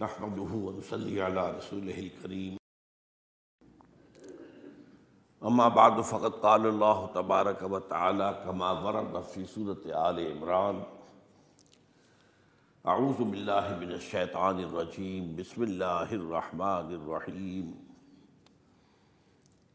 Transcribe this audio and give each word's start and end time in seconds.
نحمده 0.00 0.52
ونصلي 0.66 1.22
على 1.22 1.42
رسوله 1.56 1.98
الكريم. 1.98 2.56
اما 5.44 5.68
بعد، 5.68 6.00
فقد 6.00 6.32
قال 6.44 6.66
الله 6.66 7.06
تبارك 7.14 7.62
وتعالى 7.62 8.28
كما 8.44 8.70
ورد 8.84 9.22
في 9.22 9.44
سورة 9.46 9.84
آل 9.84 10.16
عمران 10.30 10.82
اعوذ 12.86 13.24
بالله 13.24 13.76
من 13.80 13.92
الشيطان 13.92 14.60
الرجيم. 14.60 15.36
بسم 15.36 15.62
الله 15.62 16.14
الرحمن 16.14 16.88
الرحيم. 17.00 17.66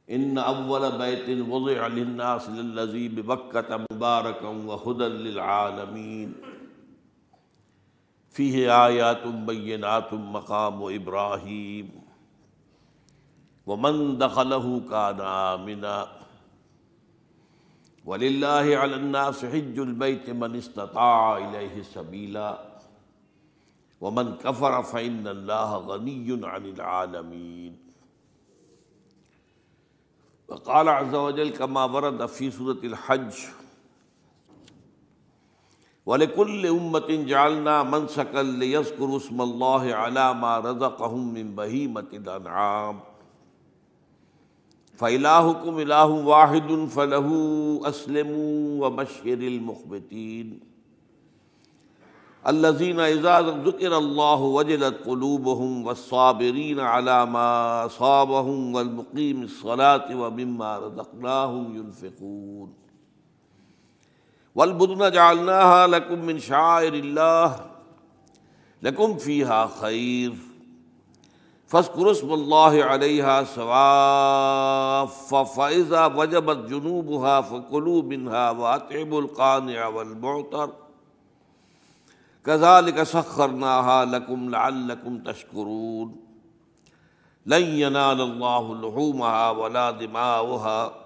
ان 0.10 0.38
اول 0.38 0.98
بيت 0.98 1.48
وضع 1.54 1.88
للناس 1.88 2.50
للذي 2.50 3.07
ببكة 3.07 3.86
مباركا 3.92 4.48
وهدى 4.48 5.07
للعالمين. 5.07 6.55
فيه 8.36 8.86
آيات 8.86 9.27
بينات 9.27 10.13
مقام 10.13 10.81
و 10.81 10.89
إبراهيم 10.89 11.89
ومن 13.66 14.17
دخله 14.17 14.80
كان 14.89 15.21
آمنا 15.21 16.07
ولله 18.05 18.77
على 18.77 18.95
الناس 18.95 19.45
حج 19.45 19.79
البيت 19.79 20.29
من 20.29 20.55
استطاع 20.55 21.38
إليه 21.38 21.81
سبيلا 21.81 22.59
ومن 24.02 24.35
كفر 24.38 24.84
فإن 24.84 25.27
الله 25.27 25.77
غني 25.77 26.40
عن 26.48 26.65
العالمين 26.65 27.77
وقال 30.48 30.90
عز 30.90 31.15
وجل 31.15 31.49
كما 31.49 31.84
ورد 31.85 32.26
في 32.26 32.52
سورة 32.52 32.79
الحج 32.84 33.34
وَلِكُلِّ 36.05 36.68
أُمَّةٍ 36.68 37.09
جَعَلْنَا 37.09 37.84
مَنْسَكًا 37.84 38.44
لِيَذْكُرُوا 38.44 39.18
اسْمَ 39.18 39.41
اللَّهِ 39.41 39.94
عَلَى 39.94 40.34
مَا 40.34 40.59
رَزَقَهُم 40.59 41.34
مِّن 41.34 41.55
بَهِيمَةِ 41.55 42.05
الْأَنْعَامِ 42.13 43.00
فَإِلَٰهُكُمْ 44.98 45.79
إِلَٰهٌ 45.79 46.05
وَاحِدٌ 46.05 46.85
فَلَهُ 46.85 47.29
أَسْلِمُوا 47.85 48.85
وَبَشِّرِ 48.85 49.34
الْمُخْبِتِينَ 49.34 50.60
الَّذِينَ 52.48 52.99
إِذَا 52.99 53.41
ذُكِرَ 53.41 53.98
اللَّهُ 53.98 54.41
وَجِلَتْ 54.41 54.96
قُلُوبُهُمْ 55.07 55.85
وَالصَّابِرِينَ 55.85 56.79
عَلَى 56.79 57.26
مَا 57.26 57.85
أَصَابَهُمْ 57.85 58.76
وَالْمُقِيمِ 58.76 59.44
الصَّلَاةِ 59.44 60.16
وَمِمَّا 60.22 60.77
رَزَقْنَاهُمْ 60.79 61.77
والبدن 64.56 65.11
جعلناها 65.11 65.88
لكم 65.88 66.19
من 66.25 66.39
شعائر 66.39 66.94
الله 66.94 67.66
لكم 68.81 69.17
فيها 69.17 69.69
خير 69.81 70.34
فاذكروا 71.67 72.11
اسم 72.11 72.34
الله 72.34 72.83
عليها 72.83 73.44
سواف 73.44 75.35
فإذا 75.35 76.06
وجبت 76.06 76.57
جنوبها 76.69 77.41
فكلوا 77.41 78.01
منها 78.01 78.51
وأطعموا 78.51 79.22
القانع 79.22 79.88
والمعتر 79.88 80.69
كذلك 82.45 83.03
سخرناها 83.03 84.06
لكم 84.06 84.50
لعلكم 84.50 85.17
تشكرون 85.23 86.16
لن 87.45 87.61
ينال 87.63 88.22
الله 88.22 88.75
لحومها 88.75 89.50
ولا 89.50 89.91
دماؤها 89.91 91.04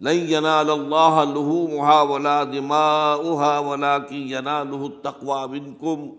لن 0.00 0.16
ينال 0.16 0.70
الله 0.70 1.24
لحومها 1.24 2.02
ولا 2.02 2.44
دماؤها 2.44 3.58
ولكن 3.58 4.16
يناله 4.16 4.86
التقوى 4.86 5.48
منكم. 5.48 6.16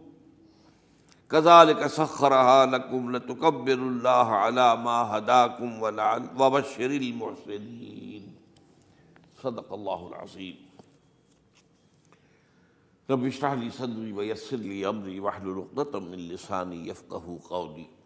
كذلك 1.30 1.88
سخرها 1.88 2.66
لكم 2.66 3.16
لتكبروا 3.16 3.90
الله 3.90 4.28
على 4.44 4.76
ما 4.76 5.18
هداكم 5.18 5.82
وبشر 6.40 6.86
المحسنين. 6.86 8.36
صدق 9.44 9.74
الله 9.74 10.08
العظيم. 10.08 10.56
رب 13.10 13.26
اشرح 13.26 13.54
لي 13.54 13.70
صدري 13.70 14.12
ويسر 14.14 14.58
لي 14.58 14.90
امري 14.90 15.20
واحلل 15.20 15.66
عقدة 15.78 16.00
من 16.00 16.18
لساني 16.18 16.88
يفقهوا 16.88 17.40
قولي. 17.50 17.97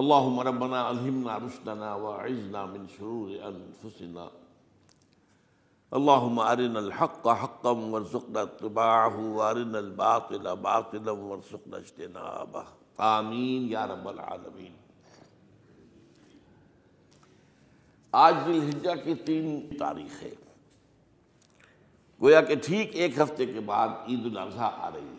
اللهم 0.00 0.40
ربنا 0.40 0.80
الهمنا 0.88 1.36
رشدنا 1.42 1.94
واعذنا 1.94 2.64
من 2.66 2.88
شرور 2.96 3.30
انفسنا 3.50 4.24
اللهم 5.92 6.38
ارنا 6.38 6.78
الحق 6.78 7.28
حقا 7.42 7.70
وارزقنا 7.70 8.42
اتباعه 8.42 9.20
وارنا 9.36 9.78
الباطل 9.78 10.56
باطلا 10.56 11.12
وارزقنا 11.12 11.76
اجتنابه. 11.76 12.64
آمین 12.98 13.68
یا 13.70 13.86
رب 13.86 14.08
العالمین 14.08 14.72
آج 18.12 18.34
ذی 18.46 18.94
کی 19.04 19.14
تین 19.14 19.76
تاریخ 19.78 20.22
ہے 20.22 20.34
گویا 22.20 22.40
کہ 22.40 22.54
ٹھیک 22.64 22.90
ایک 22.94 23.20
ہفتے 23.20 23.46
کے 23.46 23.60
بعد 23.60 23.88
عید 24.08 24.26
الاضحیٰ 24.26 24.70
آ 24.78 24.90
رہی 24.94 25.08
ہے 25.08 25.15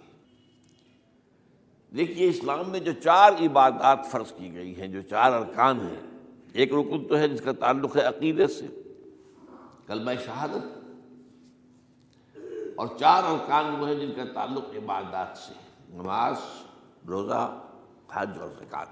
دیکھیے، 1.95 2.29
اسلام 2.29 2.69
میں 2.69 2.79
جو 2.79 2.91
چار 3.03 3.31
عبادات 3.31 3.99
فرض 4.11 4.31
کی 4.31 4.53
گئی 4.53 4.79
ہیں، 4.79 4.87
جو 4.87 5.01
چار 5.01 5.31
ارکان 5.31 5.79
ہیں، 5.79 6.01
ایک 6.53 6.73
رکن 6.73 7.07
تو 7.07 7.17
ہے 7.17 7.27
جس 7.27 7.41
کا 7.41 7.51
تعلق 7.51 7.97
ہے 7.97 8.01
عقیدے 8.01 8.47
سے، 8.47 8.67
کلمہ 9.87 10.11
شہادت، 10.25 10.77
اور 12.75 12.87
چار 12.99 13.23
ارکان 13.23 13.79
وہ 13.79 13.87
ہیں 13.87 13.95
جن 13.95 14.11
کا 14.15 14.23
تعلق 14.33 14.63
عبادات 14.75 15.37
سے، 15.37 15.53
نماز، 15.89 16.35
روزہ، 17.07 17.63
حج 18.11 18.29
اور 18.39 18.49
زکوٰۃ۔ 18.49 18.85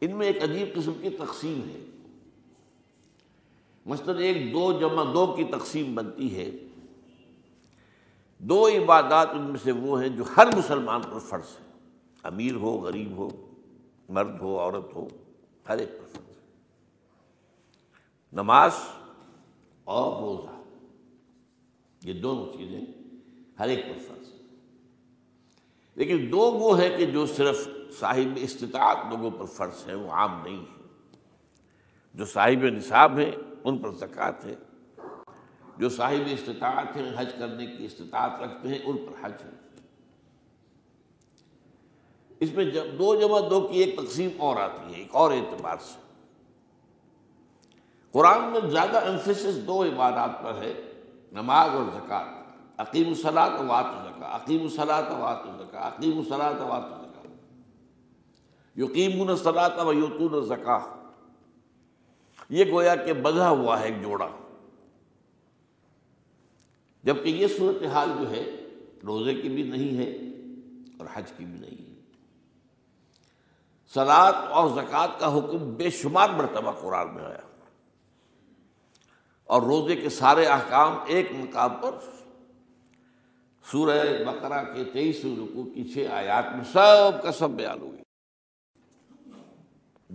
ان 0.00 0.16
میں 0.16 0.26
ایک 0.26 0.42
عجیب 0.42 0.74
قسم 0.74 0.92
کی 1.00 1.10
تقسیم 1.10 1.60
ہے۔ 1.68 1.84
مثلاً 3.86 4.18
ایک 4.18 4.52
دو 4.52 4.72
جمع 4.80 5.04
دو 5.14 5.34
کی 5.36 5.44
تقسیم 5.44 5.94
بنتی 5.94 6.36
ہے۔ 6.36 6.50
دو 8.48 8.66
عبادات 8.68 9.28
ان 9.32 9.42
میں 9.42 9.58
سے 9.62 9.72
وہ 9.72 10.00
ہیں 10.00 10.08
جو 10.08 10.24
ہر 10.36 10.46
مسلمان 10.56 11.02
پر 11.02 11.18
فرض 11.18 11.50
ہے 11.60 11.64
امیر 12.22 12.54
ہو، 12.54 12.70
غریب 12.78 13.16
ہو، 13.16 13.28
مرد 14.08 14.40
ہو، 14.40 14.58
عورت 14.58 14.94
ہو، 14.94 15.08
ہر 15.68 15.78
ایک 15.78 15.88
پر 15.88 16.06
فرض 16.12 16.28
ہے 16.28 16.42
نماز 18.32 18.72
اور 19.84 20.22
روزہ، 20.22 20.62
یہ 22.02 22.20
دونوں 22.20 22.52
چیزیں 22.52 22.80
ہر 23.58 23.68
ایک 23.68 23.84
پر 23.84 23.98
فرض 24.08 24.28
ہیں۔ 24.28 24.38
لیکن 25.94 26.28
دو 26.32 26.38
وہ 26.38 26.78
ہے 26.78 26.88
کہ 26.98 27.06
جو 27.06 27.26
صرف 27.26 27.68
صاحب 27.98 28.38
استطاعت 28.40 28.96
لوگوں 29.10 29.30
پر 29.30 29.44
فرض 29.44 29.88
ہیں، 29.88 29.94
وہ 29.94 30.10
عام 30.10 30.42
نہیں 30.42 30.60
ہے 30.60 30.82
جو 32.14 32.24
صاحب 32.24 32.64
نصاب 32.64 33.18
ہیں، 33.18 33.32
ان 33.64 33.78
پر 33.78 33.90
زکوٰۃ 33.90 34.44
ہے 34.44 34.54
جو 35.78 35.88
صاحب 35.88 36.28
استطاعت 36.30 36.96
ہیں، 36.96 37.12
حج 37.16 37.32
کرنے 37.38 37.66
کی 37.66 37.84
استطاعت 37.84 38.40
رکھتے 38.42 38.68
ہیں، 38.68 38.78
ان 38.84 38.96
پر 38.96 39.26
حج 39.26 39.32
ہے۔ 39.44 39.50
اس 42.40 42.52
میں 42.52 42.64
جب 42.64 42.84
دو 42.98 43.14
جمع 43.14 43.40
دو 43.50 43.60
کی 43.60 43.78
ایک 43.78 43.96
تقسیم 43.96 44.30
اور 44.38 44.56
آتی 44.56 44.94
ہے، 44.94 44.98
ایک 44.98 45.08
اور 45.10 45.30
اعتبار 45.30 45.76
سے۔ 45.76 46.00
قرآن 48.12 48.44
میں 48.44 48.70
زیادہ 48.70 48.96
انفسس 49.04 49.66
دو 49.66 49.84
عبادات 49.84 50.42
پر 50.42 50.62
ہے، 50.62 50.74
نماز 51.32 51.70
اور 51.70 51.84
زکوٰۃ۔ 51.94 52.44
عقیم 52.78 53.08
الصلاۃ 53.08 53.64
وات 53.66 53.84
زکا 54.04 54.36
عقیم 54.36 54.62
الصلاۃ 54.62 55.10
وات 55.18 55.38
زکا 55.58 55.88
عقیم 55.88 56.18
الصلاۃ 56.18 56.60
وات 56.60 56.82
زکا 56.82 57.28
یقیم 58.76 59.28
الصلاۃ 59.28 59.84
و 59.84 59.92
یوتون 59.92 60.44
زکا 60.44 60.78
یہ 62.48 62.72
گویا 62.72 62.96
کہ 62.96 63.12
بدھا 63.12 63.48
ہوا 63.50 63.80
ہے، 63.80 63.84
ایک 63.84 64.02
جوڑا۔ 64.02 64.28
جبکہ 67.04 67.28
یہ 67.28 67.46
صورتحال 67.58 68.10
جو 68.20 68.30
ہے، 68.30 68.44
روزے 69.04 69.34
کی 69.34 69.48
بھی 69.48 69.62
نہیں 69.62 69.96
ہے 69.96 70.10
اور 70.98 71.06
حج 71.14 71.32
کی 71.36 71.44
بھی 71.44 71.58
نہیں 71.58 71.88
ہے۔ 71.88 71.94
سلاد 73.94 74.32
اور 74.32 74.70
زکوٰۃ 74.70 75.18
کا 75.18 75.38
حکم 75.38 75.74
بے 75.74 75.90
شمار 75.90 76.30
مرتبہ 76.30 76.72
قرآن 76.72 77.14
میں 77.14 77.24
آیا۔ 77.24 77.40
اور 79.44 79.62
روزے 79.62 79.96
کے 79.96 80.08
سارے 80.08 80.44
احکام 80.44 80.98
ایک 81.06 81.32
مقام 81.32 81.70
پر۔ 81.80 81.90
سورہ 83.70 84.24
بقرہ 84.24 84.64
کے 84.74 84.84
تیئیس 84.84 85.20
رکو 85.24 85.62
کی 85.74 85.84
چھ 85.84 86.06
آیات 86.12 86.44
میں 86.54 86.64
سب 86.72 87.22
کا 87.22 87.32
سب 87.32 87.50
بیان 87.50 87.80
ہوئی۔ 87.80 88.02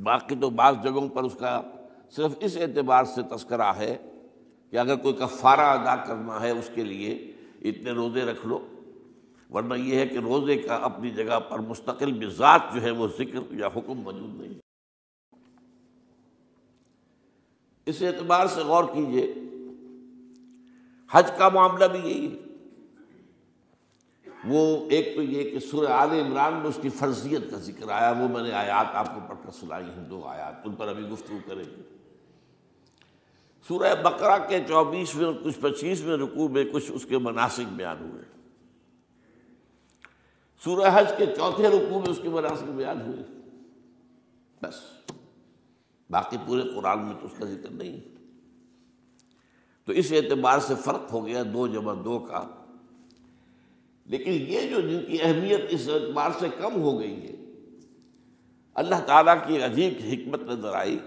باقی 0.04 0.36
تو 0.36 0.50
بعض 0.50 0.76
جگہوں 0.84 1.10
پر 1.10 1.24
اس 1.24 1.38
کا 1.40 1.62
صرف 2.10 2.32
اس 2.40 2.58
اعتبار 2.58 3.04
سے 3.04 3.22
تذکرہ 3.22 3.74
ہے 3.74 3.98
کہ 4.72 4.78
اگر 4.78 4.96
کوئی 4.96 5.14
کفارہ 5.14 5.62
ادا 5.62 5.96
کرنا 5.96 6.42
ہے 6.42 6.52
اس 6.52 6.70
کے 6.76 6.84
لیے، 6.84 7.32
اتنے 7.62 7.92
روزے 7.92 8.22
رکھ 8.22 8.48
لو۔ 8.48 8.68
ورنہ 9.50 9.74
یہ 9.74 9.96
ہے 9.96 10.08
کہ 10.08 10.18
روزے 10.18 10.56
کا 10.58 10.76
اپنی 10.76 11.10
جگہ 11.10 11.40
پر 11.40 11.60
مستقل 11.60 12.26
بذات 12.26 12.62
جو 12.74 12.82
ہے 12.82 12.92
وہ 12.92 13.08
ذکر 13.08 13.54
یا 13.54 13.68
حکم 13.68 13.94
موجود 13.94 14.42
نہیں۔ 14.42 14.54
اس 17.86 18.02
اعتبار 18.02 18.48
سے 18.48 18.62
غور 18.62 18.84
کیجیے، 18.84 19.34
حج 21.12 21.32
کا 21.38 21.50
معاملہ 21.50 21.86
بھی 21.86 22.00
یہی 22.00 22.32
ہے۔ 22.32 22.38
وہ 24.46 24.90
ایک 24.90 25.16
تو 25.16 25.22
یہ 25.22 25.50
کہ 25.50 25.60
سورہ 25.60 25.92
عال 25.92 26.10
عمران 26.10 26.54
میں 26.54 26.66
اس 26.66 26.80
کی 26.82 26.90
فرضیت 26.90 27.52
کا 27.52 27.58
ذکر 27.58 27.90
آیا، 27.90 28.12
وہ 28.12 28.28
میں 28.28 28.44
نے 28.44 28.52
آیات 28.52 28.86
آپ 28.94 29.16
کو 29.16 29.22
پڑھ 29.28 29.38
کر 29.44 29.52
سنائی 29.52 29.86
ہیں، 29.86 30.10
دو 30.10 30.24
آیات، 30.26 30.54
ان 30.66 30.76
پر 30.76 30.88
ابھی 30.88 31.04
گفتگو 31.04 31.38
کریں 31.48 31.64
گے۔ 31.64 31.99
سورہ 33.68 33.96
بقرہ 34.04 34.48
کے 34.48 34.60
چوبیسویں 34.68 35.26
اور 35.26 35.34
کچھ 35.44 35.60
پچیسویں 35.60 36.18
رکوع 36.18 36.48
میں 36.48 36.64
کچھ 36.74 36.92
اس 36.92 37.06
کے 37.06 37.18
مناسب 37.18 37.64
بیان 37.64 38.10
ہوئے۔ 38.10 38.22
سورہ 40.64 40.90
حج 40.94 41.12
کے 41.18 41.26
چوتھے 41.26 41.68
رکوع 41.68 42.00
میں 42.00 42.10
اس 42.10 42.20
کے 42.22 42.30
مناسب 42.30 42.66
بیان 42.66 43.02
ہوئے۔ 43.02 43.24
بس۔ 44.62 44.76
باقی 46.10 46.38
پورے 46.46 46.62
قرآن 46.62 47.06
میں 47.06 47.14
تو 47.22 47.26
اس 47.26 47.32
کا 47.40 47.46
ذکر 47.46 47.72
نہیں۔ 47.72 48.00
تو 49.86 49.92
اس 49.92 50.12
اعتبار 50.12 50.60
سے 50.60 50.74
فرق 50.76 51.12
ہو 51.12 51.26
گیا 51.26 51.44
دو 51.54 51.68
جمع 51.68 51.94
دو 52.06 52.20
کا۔ 52.20 52.48
لیکن 54.06 54.32
یہ 54.32 54.62
جو 54.70 54.82
جن 54.82 55.06
کی 55.08 55.18
اہمیت 55.22 55.62
اس 55.70 55.90
اعتبار 55.90 56.32
سے 56.40 56.48
کم 56.62 56.82
ہو 56.82 57.00
گئی 57.00 57.24
ہے، 57.24 57.36
اللہ 58.76 58.96
تعالیٰ 59.06 59.48
کی 59.48 59.62
عجیب 59.64 59.94
حکمت 60.06 60.42
نظر 60.42 60.74
آئی۔ 60.74 61.00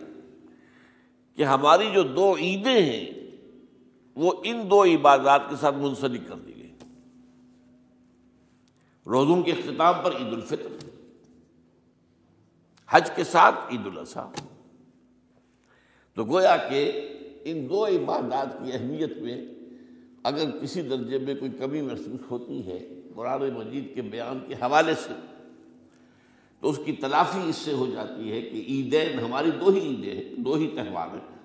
کہ 1.43 1.47
ہماری 1.47 1.91
جو 1.95 2.03
دو 2.03 2.37
عیدیں 2.37 2.83
ہیں، 2.83 3.11
وہ 4.15 4.33
ان 4.45 4.71
دو 4.71 4.85
عبادات 4.85 5.41
کے 5.51 5.57
ساتھ 5.57 5.75
منسلک 5.77 6.21
کر 6.29 6.35
دی 6.35 6.57
گئی۔ 6.57 6.73
روزوں 9.07 9.43
کے 9.43 9.53
اختتام 9.53 9.95
پر 10.05 10.11
عید 10.11 10.33
الفطر، 10.33 10.87
حج 12.89 13.11
کے 13.17 13.25
ساتھ 13.25 13.55
عید 13.71 13.87
الاضحیٰ۔ 13.87 14.33
تو 16.15 16.25
گویا 16.25 16.57
کہ 16.57 17.09
ان 17.45 17.69
دو 17.69 17.87
عبادات 17.87 18.65
کی 18.65 18.73
اہمیت 18.73 19.17
میں 19.17 19.47
اگر 20.23 20.51
کسی 20.63 20.83
درجے 20.83 21.19
میں 21.19 21.35
کوئی 21.35 21.51
کمی 21.51 21.83
محسوس 21.83 22.31
ہوتی 22.31 22.67
ہے، 22.67 23.01
قرآن 23.15 23.51
مجید 23.55 23.95
کے 23.95 24.03
بیان 24.03 24.39
کے 24.49 24.55
حوالے 24.55 24.95
سے 24.95 25.13
تو 26.63 26.71
اس 26.71 26.79
کی 26.85 26.93
تلافی 26.93 27.49
اس 27.49 27.57
سے 27.57 27.73
ہو 27.73 27.87
جاتی 27.87 28.33
ہے 28.33 28.43
کہ 28.43 28.65
عیدین 28.69 29.19
ہماری 29.19 29.51
دو 29.51 29.71
ہی 29.71 29.81
عیدیں 29.81 30.15
ہیں، 30.15 30.35
دو 30.35 30.55
ہی 30.55 30.67
تہوار 30.67 31.09
ہیں۔ 31.09 31.39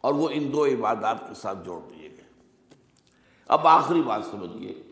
اور 0.00 0.14
وہ 0.14 0.28
ان 0.32 0.52
دو 0.52 0.66
عبادات 0.66 1.28
کے 1.28 1.34
ساتھ 1.34 1.58
جوڑ 1.64 1.80
دیے 1.80 2.08
گئے۔ 2.08 2.24
اب 3.48 3.66
آخری 3.66 4.02
بات 4.02 4.24
سمجھیے۔ 4.30 4.82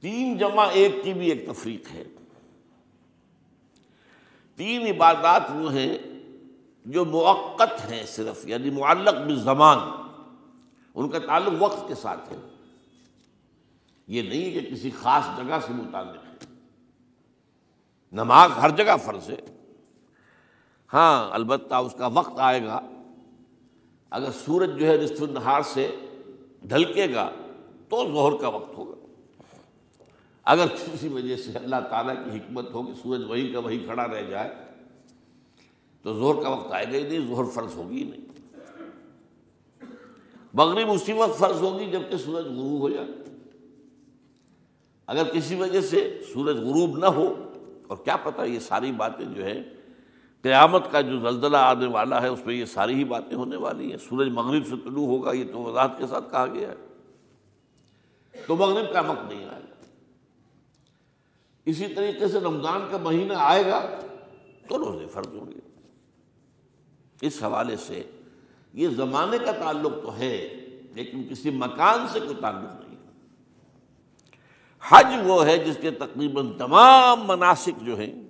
تین 0.00 0.38
جمع 0.38 0.66
ایک 0.72 0.94
کی 1.04 1.12
بھی 1.12 1.30
ایک 1.30 1.46
تفریق 1.46 1.90
ہے۔ 1.90 2.04
تین 4.56 4.86
عبادات 4.86 5.42
وہ 5.54 5.72
ہیں 5.72 5.98
جو 6.84 7.04
موقت 7.04 7.92
ہیں 7.92 8.06
صرف 8.06 8.48
یعنی 8.48 8.70
معلق 8.70 9.14
بزمان 9.28 9.78
ان 10.94 11.08
کا 11.08 11.18
تعلق 11.18 11.52
وقت 11.58 11.88
کے 11.88 11.94
ساتھ 11.94 12.32
ہے۔ 12.32 12.36
یہ 14.06 14.22
نہیں 14.22 14.50
کہ 14.50 14.74
کسی 14.74 14.90
خاص 14.90 15.24
جگہ 15.36 15.54
سے 15.66 15.72
متعلق۔ 15.72 16.24
ہے 16.24 16.29
نماز 18.12 18.50
ہر 18.62 18.70
جگہ 18.70 18.96
فرض 19.02 19.30
ہے۔ 19.30 19.36
ہاں 20.92 21.30
البتہ 21.30 21.74
اس 21.74 21.94
کا 21.98 22.06
وقت 22.06 22.32
آئے 22.36 22.64
گا۔ 22.64 22.80
اگر 24.10 24.30
سورج 24.44 24.70
جو 24.78 24.86
ہے 24.86 24.96
نصف 24.96 25.22
النہار 25.22 25.62
سے 25.62 25.96
ڈھلکے 26.62 27.14
گا، 27.14 27.30
تو 27.88 28.04
ظہر 28.04 28.42
کا 28.42 28.48
وقت 28.48 28.78
ہوگا۔ 28.78 28.94
اگر 30.44 30.66
کسی 30.66 31.08
وجہ 31.08 31.36
سے 31.36 31.58
اللہ 31.58 31.76
تعالیٰ 31.90 32.14
کی 32.24 32.30
حکمت 32.30 32.72
ہو 32.72 32.82
کہ 32.82 32.92
سورج 33.02 33.24
وہی 33.28 33.52
کا 33.52 33.58
وہی 33.58 33.78
کھڑا 33.78 34.06
رہ 34.08 34.22
جائے، 34.22 34.50
تو 36.02 36.14
زہر 36.14 36.42
کا 36.42 36.48
وقت 36.48 36.72
آئے 36.72 36.86
گا 36.86 36.96
ہی 36.96 37.02
نہیں 37.02 37.34
زہر 37.34 37.44
فرض 37.44 37.74
ہوگی 37.76 37.98
ہی 37.98 38.10
نہیں۔ 38.10 38.20
مغرب 40.54 40.90
اسی 40.90 41.12
وقت 41.12 41.38
فرض 41.38 41.62
ہوگی 41.62 41.86
جبکہ 41.86 42.16
سورج 42.16 42.44
غروب 42.44 42.80
ہو 42.80 42.88
جائے۔ 42.88 43.06
اگر 45.06 45.24
کسی 45.24 45.54
وجہ 45.54 45.80
سے 45.80 46.22
سورج 46.32 46.56
غروب 46.56 46.98
نہ 46.98 47.06
ہو 47.06 47.49
اور 47.90 47.98
کیا 48.04 48.16
پتہ 48.16 48.42
یہ 48.42 48.58
ساری 48.58 48.92
باتیں 48.92 49.24
جو 49.24 49.44
ہے 49.44 49.62
قیامت 50.42 50.92
کا 50.92 51.00
جو 51.00 51.20
زلزلہ 51.20 51.56
آنے 51.56 51.86
والا 51.86 52.22
ہے، 52.22 52.28
اس 52.28 52.46
میں 52.46 52.54
یہ 52.54 52.64
ساری 52.64 52.94
ہی 52.94 53.04
باتیں 53.04 53.36
ہونے 53.36 53.56
والی 53.56 53.90
ہیں۔ 53.90 53.98
سورج 53.98 54.28
مغرب 54.28 54.64
سے 54.64 54.74
طلوع 54.84 55.06
ہوگا، 55.06 55.32
یہ 55.32 55.44
تو 55.52 55.58
وضاحت 55.58 55.98
کے 55.98 56.06
ساتھ 56.06 56.30
کہا 56.30 56.46
گیا 56.46 56.68
ہے۔ 56.68 56.74
تو 58.46 58.56
مغرب 58.56 58.92
کا 58.92 59.00
وقت 59.00 59.32
نہیں 59.32 59.44
آئے 59.44 59.62
گا۔ 59.62 59.84
اسی 61.64 61.88
طریقے 61.88 62.28
سے 62.28 62.40
رمضان 62.40 62.80
کا 62.90 62.96
مہینہ 62.96 63.32
آئے 63.36 63.66
گا 63.66 63.86
تو 64.68 64.78
روزے 64.78 65.06
فرض 65.06 65.34
ہوں 65.34 65.52
گے۔ 65.52 65.60
اس 67.20 67.42
حوالے 67.42 67.76
سے 67.76 68.02
یہ 68.72 68.88
زمانے 68.88 69.38
کا 69.38 69.52
تعلق 69.52 70.02
تو 70.02 70.16
ہے، 70.16 70.66
لیکن 70.94 71.24
کسی 71.30 71.50
مکان 71.50 72.08
سے 72.08 72.20
کوئی 72.20 72.36
تعلق 72.40 72.80
نہیں۔ 72.80 72.89
حج 74.88 75.06
وہ 75.24 75.46
ہے 75.46 75.58
جس 75.58 75.78
کے 75.80 75.90
تقریباً 75.90 76.52
تمام 76.58 77.20
مناسب 77.26 77.86
جو 77.86 77.98
ہیں، 77.98 78.22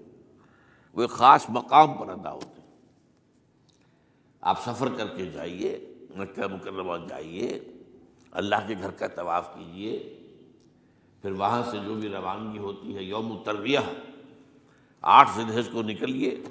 وہ 0.93 1.01
ایک 1.03 1.11
خاص 1.11 1.47
مقام 1.49 1.95
پر 1.95 2.09
ادا 2.09 2.33
ہوتے 2.33 2.61
ہیں۔ 2.61 2.71
آپ 4.41 4.63
سفر 4.65 4.89
کر 4.97 5.07
کے 5.07 5.27
جائیے، 5.27 5.95
مکہ 6.17 6.47
مکرمہ 6.47 7.07
جائیے، 7.09 7.61
اللہ 8.31 8.57
کے 8.67 8.75
گھر 8.83 8.91
کا 8.91 9.07
طواف 9.07 9.55
کیجیے، 9.55 10.21
پھر 11.23 11.31
وہاں 11.31 11.63
سے 11.71 11.79
جو 11.85 11.95
بھی 11.95 12.09
روانگی 12.09 12.59
ہوتی 12.59 12.97
ہے، 12.97 13.03
یوم 13.03 13.33
الترویہ، 13.33 13.79
آٹھ 15.03 15.31
ذلحج 15.37 15.69
کو 15.73 15.83
نکلیے 15.83 16.43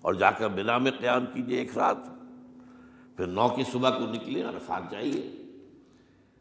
اور 0.00 0.14
جا 0.14 0.30
کر 0.30 0.48
بنا 0.48 0.78
میں 0.78 0.90
قیام 0.90 1.26
کیجیے 1.26 1.58
ایک 1.58 1.78
رات۔ 1.78 1.96
پھر 3.16 3.26
نو 3.26 3.48
کی 3.48 3.62
صبح 3.72 3.90
کو 3.90 4.04
نکلے 4.04 4.42
عرفات 4.42 4.90
جائیے۔ 4.90 5.42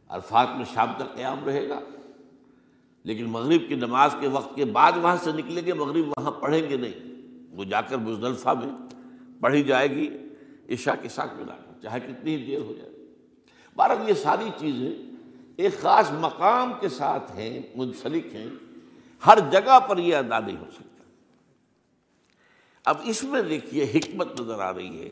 عرفات 0.10 0.48
میں 0.58 0.66
شام 0.74 0.92
تک 0.98 1.16
قیام 1.16 1.46
رہے 1.46 1.70
گا۔ 1.70 1.80
لیکن 3.04 3.26
مغرب 3.26 3.68
کی 3.68 3.76
نماز 3.76 4.16
کے 4.20 4.28
وقت 4.28 4.56
کے 4.56 4.66
بعد 4.66 4.92
وہاں 5.02 5.18
سے 5.24 5.32
نکلیں 5.32 5.66
گے، 5.66 5.74
مغرب 5.74 6.08
وہاں 6.08 6.32
پڑھیں 6.32 6.70
گے 6.70 6.78
نہیں۔ 6.78 7.14
وہ 7.52 7.64
جا 7.64 7.82
کر 7.82 7.98
مزدلفہ 7.98 8.50
میں 8.50 8.74
پڑھی 9.42 9.64
جائے 9.64 9.90
گی، 9.90 10.10
عشاء 10.70 10.94
کے 11.02 11.10
ساتھ 11.10 11.34
ملا 11.34 11.54
کر، 11.54 11.82
چاہے 11.82 12.00
کتنی 12.00 12.38
دیر 12.38 12.60
ہو 12.60 12.74
جائے۔ 12.78 12.90
بارہ 13.76 13.92
یہ 14.08 14.14
ساری 14.14 14.50
چیزیں 14.58 14.92
ایک 15.58 15.82
خاص 15.82 16.12
مقام 16.12 16.74
کے 16.80 16.90
ساتھ 16.90 17.32
ہیں، 17.32 17.62
منسلک 17.76 18.36
ہیں۔ 18.36 18.48
ہر 19.26 19.38
جگہ 19.52 19.80
پر 19.80 19.98
یہ 19.98 20.16
ادا 20.16 20.40
نہیں 20.40 20.58
ہو 20.58 20.66
سکتا۔ 20.72 21.04
اب 22.86 22.98
اس 23.04 23.24
میں 23.24 23.42
دیکھیے 23.42 23.84
حکمت 23.84 24.42
نظر 24.42 24.60
آ 24.60 24.74
رہی 24.74 25.02
ہے۔ 25.02 25.10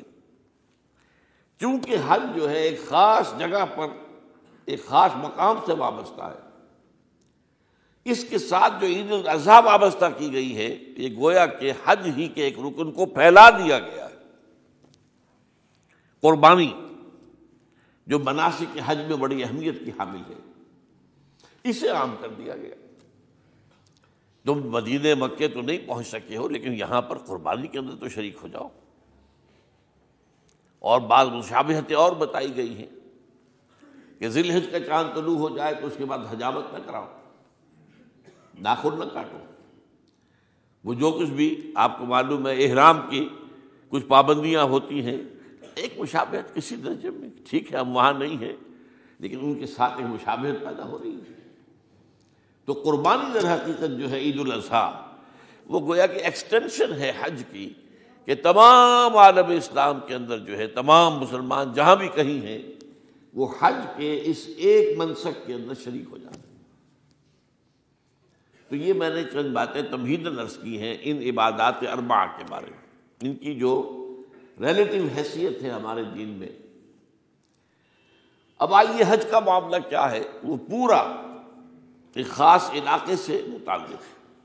چونکہ 1.60 1.96
حج 2.08 2.24
جو 2.36 2.50
ہے 2.50 2.62
ایک 2.62 2.88
خاص 2.88 3.34
جگہ 3.40 3.66
پر، 3.76 3.88
ایک 4.66 4.86
خاص 4.86 5.12
مقام 5.16 5.56
سے 5.66 5.74
وابستہ 5.74 6.24
ہے۔ 6.24 6.51
اس 8.06 8.26
کے 8.30 8.38
ساتھ 8.38 8.74
جو 8.82 8.88
عید 8.88 9.12
الاضحیٰ 9.12 9.64
وابستہ 9.64 10.06
کی 10.18 10.34
گئی 10.34 10.58
ہے، 10.58 10.78
یہ 10.98 11.16
گویا 11.18 11.46
کہ 11.46 11.72
حج 11.86 12.10
ہی 12.18 12.28
کے 12.28 12.44
ایک 12.44 12.60
رکن 12.60 12.92
کو 12.92 13.06
پھیلا 13.06 13.50
دیا 13.50 13.80
گیا 13.80 14.10
ہے۔ 14.10 14.16
قربانی، 16.22 16.74
جو 18.08 18.20
مناسب 18.20 18.66
کے 18.74 18.82
حج 18.86 18.98
میں 18.98 19.16
بڑی 19.16 19.44
اہمیت 19.44 19.80
کی 19.86 19.92
حامل 20.00 20.22
ہے، 20.30 20.40
اسے 21.64 21.90
عام 21.90 22.16
کر 22.20 22.28
دیا 22.28 22.56
گیا۔ 22.56 22.76
تم 24.46 24.70
مدینہ 24.70 25.26
مکے 25.26 25.48
تو 25.48 25.62
نہیں 25.62 25.88
پہنچ 25.88 26.08
سکے 26.08 26.38
ہو، 26.38 26.48
لیکن 26.48 26.74
یہاں 26.74 27.02
پر 27.02 27.18
قربانی 27.18 27.68
کے 27.68 27.80
اندر 27.80 27.96
تو 27.96 28.10
شریک 28.10 28.38
ہو 28.42 28.48
جاؤ۔ 28.48 28.68
اور 30.80 31.02
بعض 31.02 31.28
مشابہتیں 31.28 31.96
اور 31.96 32.12
بتائی 32.12 32.56
گئی 32.56 32.78
ہیں 32.78 32.88
کہ 34.20 34.30
ذی 34.30 34.42
الحج 34.42 34.66
کا 34.72 34.80
چاند 34.80 35.16
طلوع 35.16 35.38
ہو 35.38 35.58
جائے 35.58 35.74
تو 35.74 35.88
اس 35.88 35.94
کے 35.98 36.06
بعد 36.06 36.20
حجامت 36.30 36.64
نہ 36.74 36.80
کراؤ۔ 36.86 37.21
ناخن 38.62 39.00
نہ 39.00 39.06
کاٹو۔ 39.14 39.38
وہ 40.84 40.94
جو 40.94 41.12
کچھ 41.12 41.30
بھی 41.30 41.72
آپ 41.76 41.98
کو 41.98 42.06
معلوم 42.06 42.48
ہے، 42.48 42.66
احرام 42.66 43.00
کی 43.10 43.28
کچھ 43.90 44.06
پابندیاں 44.06 44.64
ہوتی 44.64 45.02
ہیں، 45.02 45.18
ایک 45.76 46.00
مشابہت 46.00 46.56
کسی 46.56 46.76
درجے 46.76 47.10
میں 47.10 47.30
ٹھیک 47.50 47.74
ہے، 47.74 47.78
ہم 47.78 47.96
وہاں 47.96 48.14
نہیں 48.14 48.38
ہیں، 48.38 48.56
لیکن 49.20 49.40
ان 49.42 49.60
کے 49.60 49.66
ساتھ 49.66 49.94
ایک 49.98 50.06
مشابہت 50.06 50.66
پیدا 50.66 50.86
ہو 50.86 50.98
رہی 51.04 51.16
ہے۔ 51.16 51.40
تو 52.66 52.74
قربانی 52.74 53.34
در 53.34 53.54
حقیقت 53.54 54.00
جو 54.00 54.12
ہے 54.12 54.20
عید 54.20 54.40
الاضحیٰ، 54.40 54.92
وہ 55.66 55.80
گویا 55.80 56.06
کہ 56.06 56.20
ایکسٹینشن 56.20 56.94
ہے 56.94 57.12
حج 57.22 57.44
کی، 57.52 57.74
کہ 58.26 58.36
تمام 58.36 59.18
عالم 59.18 59.50
اسلام 59.50 60.00
کے 60.08 60.16
اندر 60.16 60.38
جو 60.38 60.58
ہے، 60.58 60.68
تمام 60.68 61.20
مسلمان 61.20 61.74
جہاں 61.74 61.96
بھی 61.96 62.08
کہیں 62.08 62.42
ہیں، 62.42 62.62
وہ 63.34 63.48
حج 63.60 63.76
کے 63.98 64.22
اس 64.24 64.50
ایک 64.58 64.98
منصق 64.98 65.46
کے 65.46 65.54
اندر 65.54 65.74
شریک 65.84 66.06
ہو 66.12 66.18
جاتے 66.18 66.40
ہیں۔ 66.40 66.51
تو 68.72 68.78
یہ 68.78 68.94
میں 68.94 69.10
نے 69.10 69.24
چند 69.24 69.54
باتیں 69.54 69.82
تمہید 69.82 70.22
نرس 70.22 70.58
کی 70.64 70.82
ہیں 70.82 70.98
ان 71.02 71.18
عبادات 71.18 71.76
اربع 71.92 72.26
کے 72.26 72.44
بارے 72.50 72.66
میں۔ 72.66 72.78
ان 73.22 73.36
کی 73.36 73.56
جو 73.56 73.98
ریلیٹو 74.60 75.08
حیثیت 75.18 75.62
ہے 75.62 75.70
ہمارے 75.70 76.04
دین 76.04 76.30
میں۔ 76.30 76.50
اب 78.58 78.74
آئیے 78.74 79.04
حج 79.08 79.26
کا 79.32 79.40
معاملہ 79.40 79.76
کیا 79.90 80.12
ہے؟ 80.12 80.24
وہ 80.44 80.58
پورا 80.70 81.00
ایک 82.14 82.28
خاص 82.28 82.72
علاقے 82.72 83.16
سے 83.16 83.46
متعلق 83.48 83.92
ہے۔ 83.92 84.44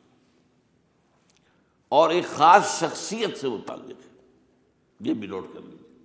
اور 1.89 2.11
ایک 2.11 2.25
خاص 2.25 2.81
شخصیت 2.81 3.39
سے 3.39 3.49
متعلق 3.49 4.07
ہے۔ 4.07 4.23
یہ 5.01 5.15
بھی 5.15 5.27
نوٹ 5.27 5.47
کر 5.55 5.61
لیجیے 5.61 6.05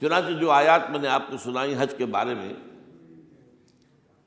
چنانچہ 0.00 0.32
جو 0.32 0.50
آیات 0.50 0.90
میں 0.90 0.98
نے 0.98 1.08
آپ 1.08 1.22
کو 1.30 1.36
سنائی 1.36 1.74
حج 1.78 1.94
کے 1.98 2.06
بارے 2.06 2.34
میں 2.34 2.52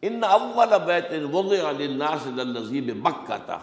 ان 0.08 0.24
اول 0.24 0.74
بیت 0.86 1.06
وضع 1.34 1.72
للناس 1.72 2.28
للذیب 2.28 3.08
مکہ 3.08 3.38
تھا 3.46 3.60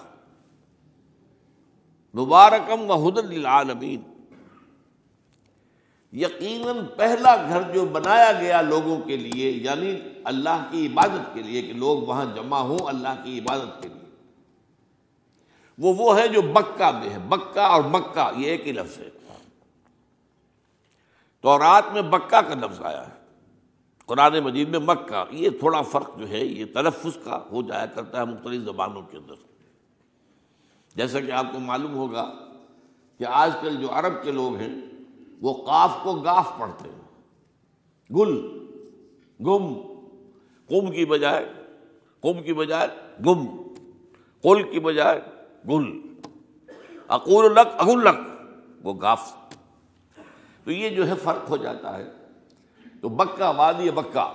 مبارکم 2.14 2.90
و 2.90 2.94
حدر 2.94 3.22
للعالمین. 3.22 4.02
یقیناً 6.12 6.76
پہلا 6.96 7.36
گھر 7.48 7.72
جو 7.72 7.84
بنایا 7.84 8.32
گیا 8.32 8.60
لوگوں 8.60 8.98
کے 8.98 9.16
لیے 9.16 9.50
یعنی 9.50 9.96
اللہ 10.24 10.68
کی 10.70 10.86
عبادت 10.86 11.34
کے 11.34 11.42
لیے 11.42 11.62
کہ 11.62 11.72
لوگ 11.72 12.02
وہاں 12.02 12.24
جمع 12.34 12.58
ہوں 12.58 12.78
اللہ 12.86 13.24
کی 13.24 13.38
عبادت 13.38 13.82
کے 13.82 13.88
لیے. 13.88 14.02
وہ 15.78 15.94
وہ 15.94 16.18
ہے 16.18 16.28
جو 16.28 16.42
بکہ 16.42 16.90
میں 16.90 17.10
ہے 17.10 17.18
بکہ 17.18 17.58
اور 17.58 17.82
مکہ، 17.82 18.30
یہ 18.36 18.46
ایک 18.46 18.66
ہی 18.66 18.72
لفظ 18.72 18.98
ہے۔ 18.98 19.10
تو 21.40 21.58
رات 21.58 21.84
میں 21.92 22.02
بکہ 22.02 22.40
کا 22.40 22.54
لفظ 22.54 22.82
آیا 22.82 23.08
ہے۔ 23.08 23.21
قرآن 24.06 24.40
مجید 24.40 24.68
میں 24.68 24.78
مکہ، 24.78 25.24
یہ 25.30 25.50
تھوڑا 25.50 25.82
فرق 25.82 26.18
جو 26.18 26.28
ہے، 26.28 26.44
یہ 26.44 26.64
تلفظ 26.74 27.18
کا 27.24 27.44
ہو 27.52 27.62
جایا 27.62 27.86
کرتا 27.86 28.20
ہے 28.20 28.24
مختلف 28.24 28.62
زبانوں 28.62 29.02
کے 29.02 29.16
اندر۔ 29.16 29.34
جیسا 30.96 31.20
کہ 31.20 31.32
آپ 31.32 31.46
کو 31.52 31.58
معلوم 31.58 31.94
ہوگا 31.94 32.32
کہ 33.18 33.24
آج 33.24 33.50
کل 33.60 33.76
جو 33.76 33.88
عرب 33.90 34.24
کے 34.24 34.32
لوگ 34.32 34.54
ہیں، 34.56 34.74
وہ 35.40 35.66
قاف 35.66 35.90
کو 36.02 36.12
گاف 36.12 36.48
پڑھتے 36.58 36.88
ہیں۔ 36.88 37.02
گل، 38.14 38.48
گم 39.40 39.74
کم 40.68 40.90
کی 40.90 41.04
بجائے 41.04 41.52
کم 42.22 42.42
کی 42.42 42.52
بجائے 42.52 42.88
گم، 43.26 43.46
قل 44.42 44.70
کی 44.70 44.80
بجائے 44.80 45.20
گل۔ 45.68 46.00
اقول 47.08 47.52
لک، 47.52 47.68
اگل 47.78 48.04
لک، 48.04 48.16
وہ 48.82 48.94
گاف۔ 49.00 49.36
تو 50.64 50.70
یہ 50.70 50.90
جو 50.90 51.08
ہے، 51.08 51.14
فرق 51.14 51.50
ہو 51.50 51.56
جاتا 51.56 51.98
ہے۔ 51.98 52.21
تو 53.02 53.08
بکہ 53.08 53.44
وادی 53.56 53.90
بکہ 53.90 54.26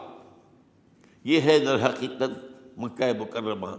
یہ 1.25 1.41
ہے 1.41 1.57
در 1.59 1.85
حقیقت 1.85 2.31
مکہ 2.77 3.11
مکرمہ۔ 3.19 3.75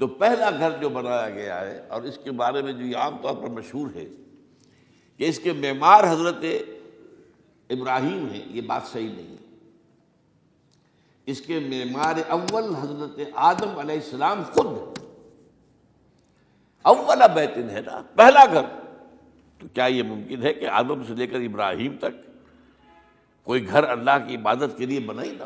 تو 0.00 0.06
پہلا 0.20 0.50
گھر 0.50 0.70
جو 0.80 0.88
بنایا 0.88 1.28
گیا 1.30 1.60
ہے، 1.60 1.78
اور 1.88 2.02
اس 2.02 2.18
کے 2.24 2.30
بارے 2.32 2.62
میں 2.62 2.72
جو 2.72 2.84
یہ 2.84 2.96
عام 2.96 3.16
طور 3.22 3.34
پر 3.42 3.50
مشہور 3.50 3.88
ہے، 3.94 4.04
کہ 5.20 5.28
اس 5.28 5.38
کے 5.38 5.52
معمار 5.52 6.04
حضرت 6.10 6.44
ابراہیم 7.70 8.26
ہیں، 8.32 8.42
یہ 8.46 8.60
بات 8.66 8.86
صحیح 8.92 9.08
نہیں 9.08 9.36
اس 11.26 11.40
کے 11.40 11.58
معمار 11.60 12.18
اول 12.28 12.74
حضرت 12.74 13.20
آدم 13.50 13.78
علیہ 13.78 13.94
السلام 13.94 14.42
خود 14.52 14.98
اول 16.84 17.22
بیتن 17.34 17.70
ہے 17.70 17.80
نا، 17.80 18.00
پہلا 18.14 18.44
گھر۔ 18.52 18.64
تو 19.60 19.68
کیا 19.74 19.84
یہ 19.86 20.02
ممکن 20.02 20.42
ہے 20.42 20.52
کہ 20.54 20.66
آدم 20.80 21.04
سے 21.04 21.14
لے 21.14 21.26
کر 21.26 21.40
ابراہیم 21.40 21.96
تک 22.00 22.23
کوئی 23.44 23.68
گھر 23.68 23.84
اللہ 23.84 24.10
کی 24.28 24.36
عبادت 24.36 24.78
کے 24.78 24.86
لیے 24.86 25.00
بنا 25.00 25.22
ہی 25.22 25.30
نہ 25.30 25.42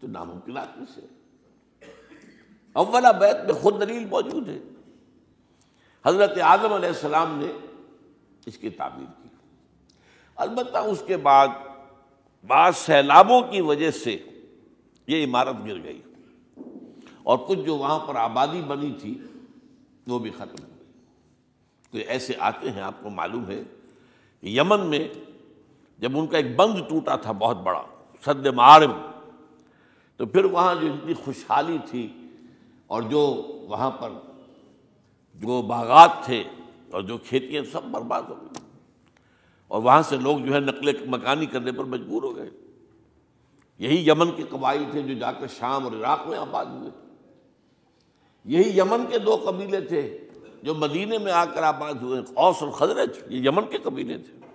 تو 0.00 0.06
ناممکنات 0.06 0.78
میں 0.78 0.86
سے۔ 0.94 1.00
اولا 2.72 3.10
بیت 3.10 3.36
میں 3.44 3.54
خود 3.54 3.80
دلیل 3.80 4.04
موجود 4.04 4.48
ہے۔ 4.48 4.58
حضرت 6.06 6.38
اعظم 6.42 6.72
علیہ 6.72 6.88
السلام 6.88 7.38
نے 7.38 7.52
اس 8.46 8.58
کی 8.58 8.70
تعبیر 8.70 9.22
کی۔ 9.22 9.28
البتہ 10.36 10.78
اس 10.78 11.02
کے 11.06 11.16
بعد 11.16 11.48
بعض 12.46 12.76
سیلابوں 12.76 13.42
کی 13.42 13.60
وجہ 13.60 13.90
سے 13.90 14.18
یہ 15.06 15.24
عمارت 15.24 15.66
گر 15.66 15.82
گئی۔ 15.82 16.02
اور 17.22 17.38
کچھ 17.38 17.58
جو 17.58 17.76
وہاں 17.76 17.98
پر 17.98 18.16
آبادی 18.16 18.60
بنی 18.60 18.92
تھی، 19.00 19.22
وہ 20.06 20.18
بھی 20.18 20.30
ختم 20.30 20.64
ہو 20.64 20.68
گئی۔ 20.78 21.02
تو 21.90 22.10
ایسے 22.10 22.32
آتے 22.38 22.70
ہیں، 22.70 22.82
آپ 22.82 22.94
کو 23.02 23.10
معلوم 23.10 23.46
ہے 23.46 23.62
کہ 24.40 24.46
یمن 24.46 24.80
میں 24.86 25.08
جب 25.98 26.18
ان 26.18 26.26
کا 26.26 26.36
ایک 26.36 26.56
بند 26.56 26.78
ٹوٹا 26.88 27.16
تھا 27.16 27.32
بہت 27.32 27.56
بڑا 27.56 27.82
سد 28.26 28.46
معارم، 28.46 28.92
تو 30.16 30.26
پھر 30.26 30.44
وہاں 30.44 30.74
جو 30.74 30.92
اتنی 30.92 31.14
خوشحالی 31.14 31.78
تھی 31.86 32.12
اور 32.86 33.02
جو 33.02 33.20
وہاں 33.68 33.90
پر 33.90 34.10
جو 35.34 35.62
باغات 35.62 36.10
تھے 36.24 36.44
اور 36.90 37.02
جو 37.02 37.18
کھیتیاں 37.18 37.62
سب 37.72 37.84
برباد 37.84 38.22
ہو 38.22 38.34
گئی۔ 38.42 38.66
اور 39.68 39.82
وہاں 39.82 40.02
سے 40.02 40.16
لوگ 40.16 40.38
جو 40.38 40.54
ہے 40.54 40.60
نقل 40.60 41.08
مکانی 41.08 41.46
کرنے 41.46 41.72
پر 41.72 41.84
مجبور 41.84 42.22
ہو 42.22 42.36
گئے۔ 42.36 42.50
یہی 43.78 44.08
یمن 44.08 44.30
کے 44.30 44.42
قبائل 44.42 44.84
تھے 44.90 45.02
جو 45.02 45.14
جا 45.14 45.32
کر 45.32 45.46
شام 45.46 45.84
اور 45.84 45.92
عراق 45.92 46.26
میں 46.26 46.38
آباد 46.38 46.66
ہوئے۔ 46.66 46.90
یہی 48.44 48.78
یمن 48.78 49.04
کے 49.10 49.18
دو 49.18 49.42
قبیلے 49.46 49.80
تھے 49.80 50.18
جو 50.62 50.74
مدینے 50.74 51.18
میں 51.18 51.32
آ 51.32 51.44
کر 51.44 51.62
آباد 51.62 51.94
ہوئے 51.94 52.20
اوس 52.34 52.62
اور 52.62 52.70
خزرج، 52.70 53.10
یہ 53.28 53.48
یمن 53.48 53.64
کے 53.70 53.78
قبیلے 53.78 54.18
تھے۔ 54.18 54.45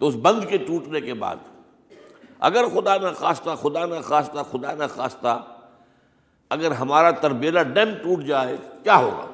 تو 0.00 0.08
اس 0.08 0.14
بند 0.14 0.44
کے 0.48 0.58
ٹوٹنے 0.58 1.00
کے 1.00 1.14
بعد 1.14 1.36
اگر 2.38 2.64
خدا 2.68 2.96
نہ 2.96 3.08
خواستہ، 3.16 3.50
خدا 3.62 3.86
نہ 3.86 3.94
خواستہ، 4.04 4.38
خدا 4.50 4.74
نہ 4.74 4.84
خواستہ 4.94 5.46
اگر 6.50 6.70
ہمارا 6.70 7.10
تربیلا 7.10 7.62
ڈیم 7.62 7.88
ٹوٹ 8.02 8.24
جائے، 8.24 8.56
کیا 8.82 8.96
ہوگا؟ 8.96 9.26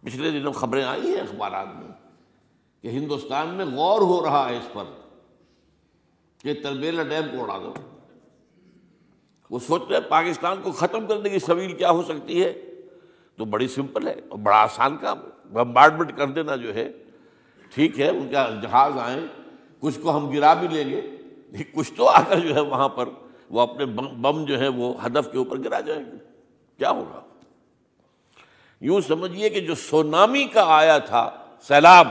پچھلے 0.00 0.30
دنوں 0.30 0.52
خبریں 0.52 0.84
آئی 0.84 1.02
ہیں 1.02 1.20
اخبارات 1.20 1.66
میں 1.66 1.88
کہ 2.82 2.88
ہندوستان 2.88 3.48
میں 3.48 3.64
غور 3.64 4.00
ہو 4.00 4.24
رہا 4.24 4.48
ہے 4.48 4.56
اس 4.56 4.72
پر 4.72 4.84
کہ 6.38 6.54
تربیلا 6.54 7.02
ڈیم 7.02 7.36
کو 7.36 7.42
اڑا 7.42 7.58
دو۔ 7.58 7.74
وہ 9.50 9.58
سوچ 9.58 9.82
رہے 9.90 10.00
پاکستان 10.00 10.62
کو 10.62 10.72
ختم 10.72 11.06
کرنے 11.06 11.28
کی 11.28 11.38
سویل 11.38 11.76
کیا 11.76 11.90
ہو 11.90 12.02
سکتی 12.02 12.44
ہے؟ 12.44 12.52
تو 13.36 13.44
بڑی 13.44 13.68
سمپل 13.68 14.08
ہے 14.08 14.14
اور 14.28 14.38
بڑا 14.38 14.56
آسان 14.56 14.96
کام، 14.96 15.18
بمبارڈمنٹ 15.52 16.16
کر 16.16 16.26
دینا 16.26 16.56
جو 16.56 16.74
ہے 16.74 16.92
ٹھیک 17.74 18.00
ہے، 18.00 18.08
ان 18.08 18.28
کا 18.32 18.50
جہاز 18.62 18.92
آئیں، 18.98 19.20
کچھ 19.80 19.98
کو 20.00 20.16
ہم 20.16 20.30
گرا 20.30 20.54
بھی 20.54 20.68
لیں 20.68 20.90
گے 20.90 21.00
کچھ 21.74 21.92
تو 21.96 22.08
آ 22.08 22.22
کر 22.22 22.38
جو 22.38 22.54
ہے 22.54 22.60
وہاں 22.60 22.88
پر 22.88 23.08
وہ 23.50 23.60
اپنے 23.60 23.84
بم 23.86 24.44
جو 24.44 24.60
ہے 24.60 24.68
وہ 24.68 25.06
ہدف 25.06 25.32
کے 25.32 25.38
اوپر 25.38 25.58
گرا 25.64 25.80
جائیں 25.80 26.04
گے۔ 26.04 26.16
کیا 26.78 26.90
ہوگا؟ 26.90 27.20
یوں 28.80 29.00
سمجھیے 29.00 29.48
کہ 29.48 29.60
جو 29.60 29.74
سونامی 29.74 30.44
کا 30.44 30.64
آیا 30.66 30.98
تھا، 30.98 31.30
سیلاب، 31.62 32.08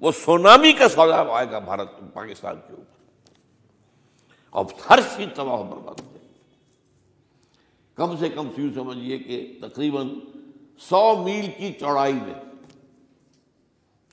وہ 0.00 0.12
سونامی 0.24 0.72
کا 0.72 0.88
سیلاب 0.88 1.30
آئے 1.30 1.46
گا 1.50 1.58
بھارت، 1.58 1.88
پاکستان 2.12 2.56
کے 2.56 2.72
اوپر۔ 2.72 2.94
اور 4.50 4.64
ہر 4.90 5.00
چیز 5.16 5.28
تباہ 5.34 5.62
برباد 5.62 6.00
ہو 6.00 6.12
جائے 6.12 6.28
کم 7.94 8.16
سے 8.16 8.28
کم 8.28 8.48
یوں 8.56 8.74
سمجھیے 8.74 9.18
کہ 9.18 9.58
تقریباً 9.60 10.08
سو 10.78 11.22
میل 11.24 11.46
کی 11.58 11.72
چوڑائی 11.72 12.12
میں 12.12 12.34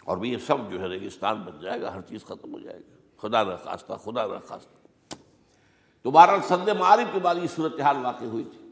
اور 0.05 0.23
یہ 0.23 0.37
سب 0.37 0.55
جو 0.71 0.81
ہے 0.81 0.87
ریگستان 0.87 1.41
بن 1.41 1.59
جائے 1.61 1.81
گا، 1.81 1.93
ہر 1.93 2.01
چیز 2.01 2.23
ختم 2.23 2.53
ہو 2.53 2.59
جائے 2.59 2.79
گا 2.79 3.27
خدا 3.27 3.43
نہ 3.43 3.53
خواستہ 3.63 3.93
خدا 3.93 4.27
نہ 4.27 4.47
خواستہ 4.47 5.15
دوبارہ 6.03 6.29
سند 6.47 6.69
معارف 6.69 7.13
کے 7.13 7.19
بعد 7.19 7.35
یہ 7.35 7.47
صورتحال 7.55 7.97
واقع 8.01 8.25
ہوئی 8.25 8.43
تھی۔ 8.43 8.69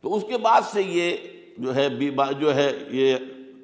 تو 0.00 0.14
اس 0.14 0.22
کے 0.28 0.38
بعد 0.38 0.60
سے 0.62 0.82
یہ 0.82 1.16
جو 1.58 1.74
ہے 1.74 1.88
جو 2.34 2.54
ہے 2.54 2.78
یہ 2.90 3.16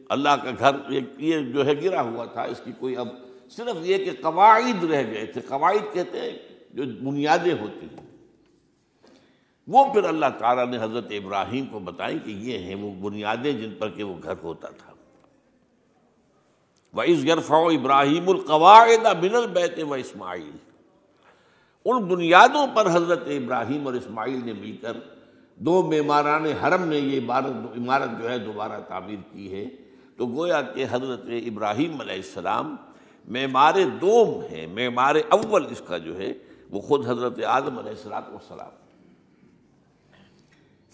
اللہ 0.09 0.29
کا 0.29 0.51
گھر، 0.59 0.93
یہ 1.19 1.39
جو 1.39 1.67
ہے 1.67 1.83
گرا 1.83 2.03
ہوا 2.03 2.25
تھا۔ 2.25 2.43
اس 2.43 2.61
کی 2.65 2.73
کوئی 2.79 2.97
اب 2.97 3.09
صرف 3.51 3.77
یہ 3.81 4.05
کہ 4.05 4.11
قواعد 4.23 4.85
رہ 4.85 5.11
گئے 5.11 5.27
تھے۔ 5.27 5.41
قواعد 5.41 5.95
کہتے 5.95 6.21
ہیں 6.21 6.39
جو 6.73 6.83
بنیادیں 6.83 7.55
ہوتی 7.61 7.87
ہیں۔ 7.87 8.17
وہ 9.69 9.93
پھر 9.93 10.05
اللہ 10.05 10.27
تعالیٰ 10.39 10.67
نے 10.67 10.77
حضرت 10.77 11.07
ابراہیم 11.11 11.67
کو 11.67 11.79
بتائیں 11.79 12.19
کہ 12.25 12.31
یہ 12.31 12.59
ہیں 12.59 12.75
وہ 12.75 13.11
بنیادیں 13.11 13.53
جن 13.53 13.75
پر 13.79 13.89
کہ 13.89 14.03
وہ 14.03 14.15
گھر 14.23 14.35
ہوتا 14.43 14.69
تھا۔ 14.69 14.91
وَإِذْ 16.94 17.25
يَرْفَعُ 17.25 17.72
ابراہیم 17.75 18.28
القواعد 18.28 19.06
من 19.22 19.34
البیت 19.34 19.82
و 19.82 19.94
اسماعیل 19.94 20.56
ان 21.87 22.04
بنیادوں 22.04 22.66
پر 22.75 22.87
حضرت 22.87 23.22
ابراہیم 23.26 23.87
اور 23.87 23.94
اسماعیل 23.94 24.44
نے 24.44 24.52
مل 24.52 24.76
کر 24.82 24.96
دو 25.56 25.82
معماران 25.82 26.46
حرم 26.62 26.84
نے 26.88 26.99
یہ 26.99 27.18
عبارت 27.18 27.76
عمارت 27.76 28.11
جو 28.20 28.30
ہے 28.30 28.38
دوبارہ 28.38 28.80
تعمیر 28.88 29.18
کی 29.32 29.52
ہے 29.52 29.64
تو 30.16 30.26
گویا 30.26 30.61
کہ 30.75 30.87
حضرت 30.90 31.25
ابراہیم 31.46 32.00
علیہ 32.00 32.14
السلام 32.14 32.76
معمار 33.28 33.75
دوم 34.00 34.40
ہے، 34.50 34.66
معمار 34.66 35.14
اول 35.28 35.66
اس 35.70 35.82
کا 35.87 35.99
جو 35.99 36.16
ہے 36.18 36.32
وہ 36.70 36.80
خود 36.80 37.06
حضرت 37.06 37.40
آدم 37.46 37.78
علیہ 37.78 37.90
السلاۃ 37.90 38.30
والسلام 38.30 38.70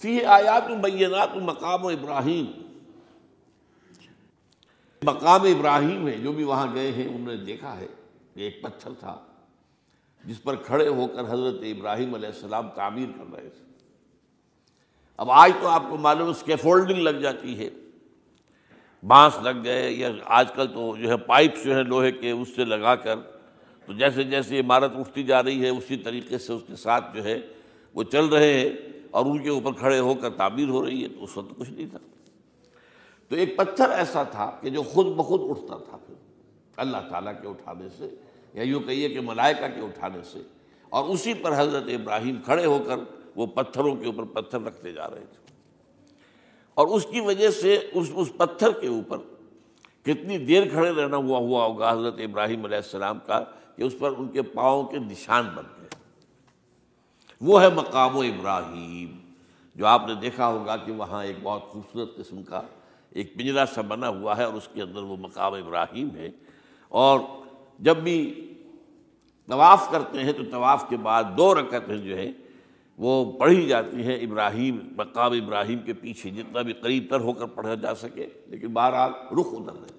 فی 0.01 0.25
آیات 0.25 0.71
بینات 0.83 1.37
مقام 1.37 1.85
و 1.85 1.89
ابراہیم۔ 1.89 2.47
مقام 5.03 5.43
ابراہیم 5.43 6.09
ہے، 6.09 6.13
جو 6.13 6.33
بھی 6.33 6.45
وہاں 6.45 6.75
گئے 6.75 6.93
ہیں، 6.93 7.09
انہوں 7.09 7.27
نے 7.27 7.37
دیکھا 7.37 7.77
ہے 7.77 7.87
کہ 8.35 8.41
ایک 8.41 8.63
پتھر 8.63 8.91
تھا، 9.01 9.19
جس 10.25 10.43
پر 10.43 10.57
کھڑے 10.57 10.89
ہو 10.89 11.07
کر 11.07 11.21
حضرت 11.21 11.55
ابراہیم 11.63 12.15
علیہ 12.15 12.29
السلام 12.29 12.69
تعمیر 12.69 13.09
کر 13.19 13.35
رہے 13.35 13.49
تھے۔ 13.49 13.65
اب 15.17 15.31
آج 15.31 15.53
تو 15.61 15.69
آپ 15.69 15.83
کو 15.91 15.97
معلوم 15.97 16.29
اسکیفولڈنگ 16.29 17.03
لگ 17.03 17.11
جاتی 17.11 17.59
ہے۔ 17.59 17.71
بانس 19.07 19.39
لگ 19.43 19.65
گئے 19.65 19.91
یا 19.91 20.09
آج 20.25 20.53
کل 20.53 20.67
تو 20.67 20.97
جو 20.97 21.09
ہے 21.09 21.17
پائپ 21.17 21.65
جو 21.65 21.75
ہے 21.75 21.83
لوہے 21.83 22.13
کے، 22.13 22.31
اس 22.31 22.49
سے 22.57 22.65
لگا 22.65 22.95
کر، 22.95 23.15
تو 23.87 23.93
جیسے 23.93 24.23
جیسے 24.25 24.61
عمارت 24.61 24.97
اٹھتی 24.97 25.23
جا 25.23 25.43
رہی 25.43 25.65
ہے، 25.65 25.69
اسی 25.69 25.97
طریقے 25.97 26.39
سے 26.39 26.53
اس 26.53 26.63
کے 26.67 26.77
ساتھ 26.77 27.17
جو 27.17 27.25
ہے 27.25 27.41
وہ 27.95 28.03
چل 28.03 28.27
رہے 28.27 28.61
ہیں 28.61 28.71
اور 29.11 29.27
ان 29.27 29.43
کے 29.43 29.49
اوپر 29.49 29.73
کھڑے 29.73 29.99
ہو 29.99 30.15
کر 30.15 30.31
تعبیر 30.31 30.69
ہو 30.69 30.87
رہی 30.87 31.03
ہے، 31.03 31.09
تو 31.09 31.25
اس 31.25 31.37
وقت 31.37 31.59
کچھ 31.59 31.71
نہیں 31.71 31.87
تھا۔ 31.91 31.99
تو 33.29 33.37
ایک 33.37 33.57
پتھر 33.57 33.91
ایسا 33.91 34.23
تھا 34.23 34.59
کہ 34.61 34.71
جو 34.71 34.83
خود 34.83 35.07
بخود 35.07 35.41
اٹھتا 35.51 35.79
تھا 35.79 35.97
پھر۔ 35.97 36.15
اللہ 36.77 36.97
تعالیٰ 37.11 37.33
کے 37.43 37.49
اٹھانے 37.49 37.89
سے 37.99 38.15
یا 38.55 38.63
یوں 38.63 38.81
کہیے 38.81 39.09
کہ 39.09 39.21
ملائکہ 39.21 39.69
کے 39.75 39.81
اٹھانے 39.81 40.19
سے۔ 40.23 40.43
اور 40.89 41.05
اسی 41.05 41.35
پر 41.35 41.61
حضرت 41.61 41.83
ابراہیم 41.87 42.37
کھڑے 42.45 42.67
ہو 42.67 42.83
کر 42.87 42.99
وہ 43.37 43.47
پتھروں 43.47 43.97
کے 43.97 44.07
اوپر 44.07 44.25
پتھر 44.25 44.61
رکھتے 44.61 44.93
جا 44.93 45.11
رہے 45.11 45.25
تھے۔ 45.33 45.55
اور 46.75 46.87
اس 46.87 47.07
کی 47.11 47.21
وجہ 47.21 47.51
سے 47.51 47.87
اس 47.95 48.11
اس 48.15 48.33
پتھر 48.37 48.71
کے 48.71 48.87
اوپر 48.87 49.19
کتنی 50.03 50.39
دیر 50.39 50.69
کھڑے 50.69 50.91
رہنا 50.91 51.17
ہوا 51.17 51.39
ہوا 51.39 51.67
ہوگا 51.67 51.93
حضرت 51.93 52.15
ابراہیم 52.19 52.65
علیہ 52.65 52.77
السلام 52.77 53.19
کا 53.27 53.45
کہ 53.77 53.83
اس 53.83 53.95
پر 53.99 54.11
ان 54.19 54.29
کے 54.29 54.43
پاؤں 54.43 54.85
کے 54.85 54.99
نشان 54.99 55.49
بن 55.55 55.65
گئے۔ 55.81 55.89
وہ 57.41 57.63
ہے 57.63 57.69
مقام 57.69 58.17
و 58.17 58.21
ابراہیم۔ 58.21 59.33
جو 59.75 59.87
آپ 59.87 60.07
نے 60.07 60.15
دیکھا 60.15 60.47
ہوگا 60.49 60.77
کہ 60.77 60.93
وہاں 60.93 61.25
ایک 61.25 61.37
بہت 61.43 61.63
خوبصورت 61.63 62.17
قسم 62.17 62.43
کا 62.43 62.63
ایک 63.11 63.35
پنجرا 63.35 63.65
سا 63.75 63.81
بنا 63.89 64.09
ہوا 64.09 64.37
ہے 64.37 64.45
اور 64.45 64.55
اس 64.55 64.69
کے 64.73 64.83
اندر 64.83 65.03
وہ 65.03 65.17
مقام 65.17 65.53
ابراہیم 65.55 66.09
ہے 66.17 66.31
اور 66.93 67.21
جب 67.81 67.97
بھی 67.97 68.19
طواف 69.49 69.91
کرتے 69.91 70.23
ہیں 70.25 70.33
تو 70.33 70.43
طواف 70.51 70.89
کے 70.89 70.97
بعد 70.97 71.25
دو 71.37 71.55
رکعتیں 71.55 71.97
جو 71.97 72.17
ہے 72.17 72.31
وہ 72.99 73.33
پڑھی 73.39 73.67
جاتی 73.67 74.03
ہیں 74.03 74.17
ابراہیم، 74.17 74.79
مقام 74.97 75.33
ابراہیم 75.33 75.79
کے 75.83 75.93
پیچھے 75.93 76.31
جتنا 76.31 76.63
بھی 76.63 76.73
قریب 76.73 77.05
تر 77.11 77.21
ہو 77.21 77.33
کر 77.33 77.47
پڑھا 77.47 77.75
جا 77.75 77.95
سکے، 77.95 78.27
لیکن 78.47 78.73
بہرحال 78.73 79.13
رخ 79.39 79.53
ادھر 79.53 79.73
رہے 79.73 79.97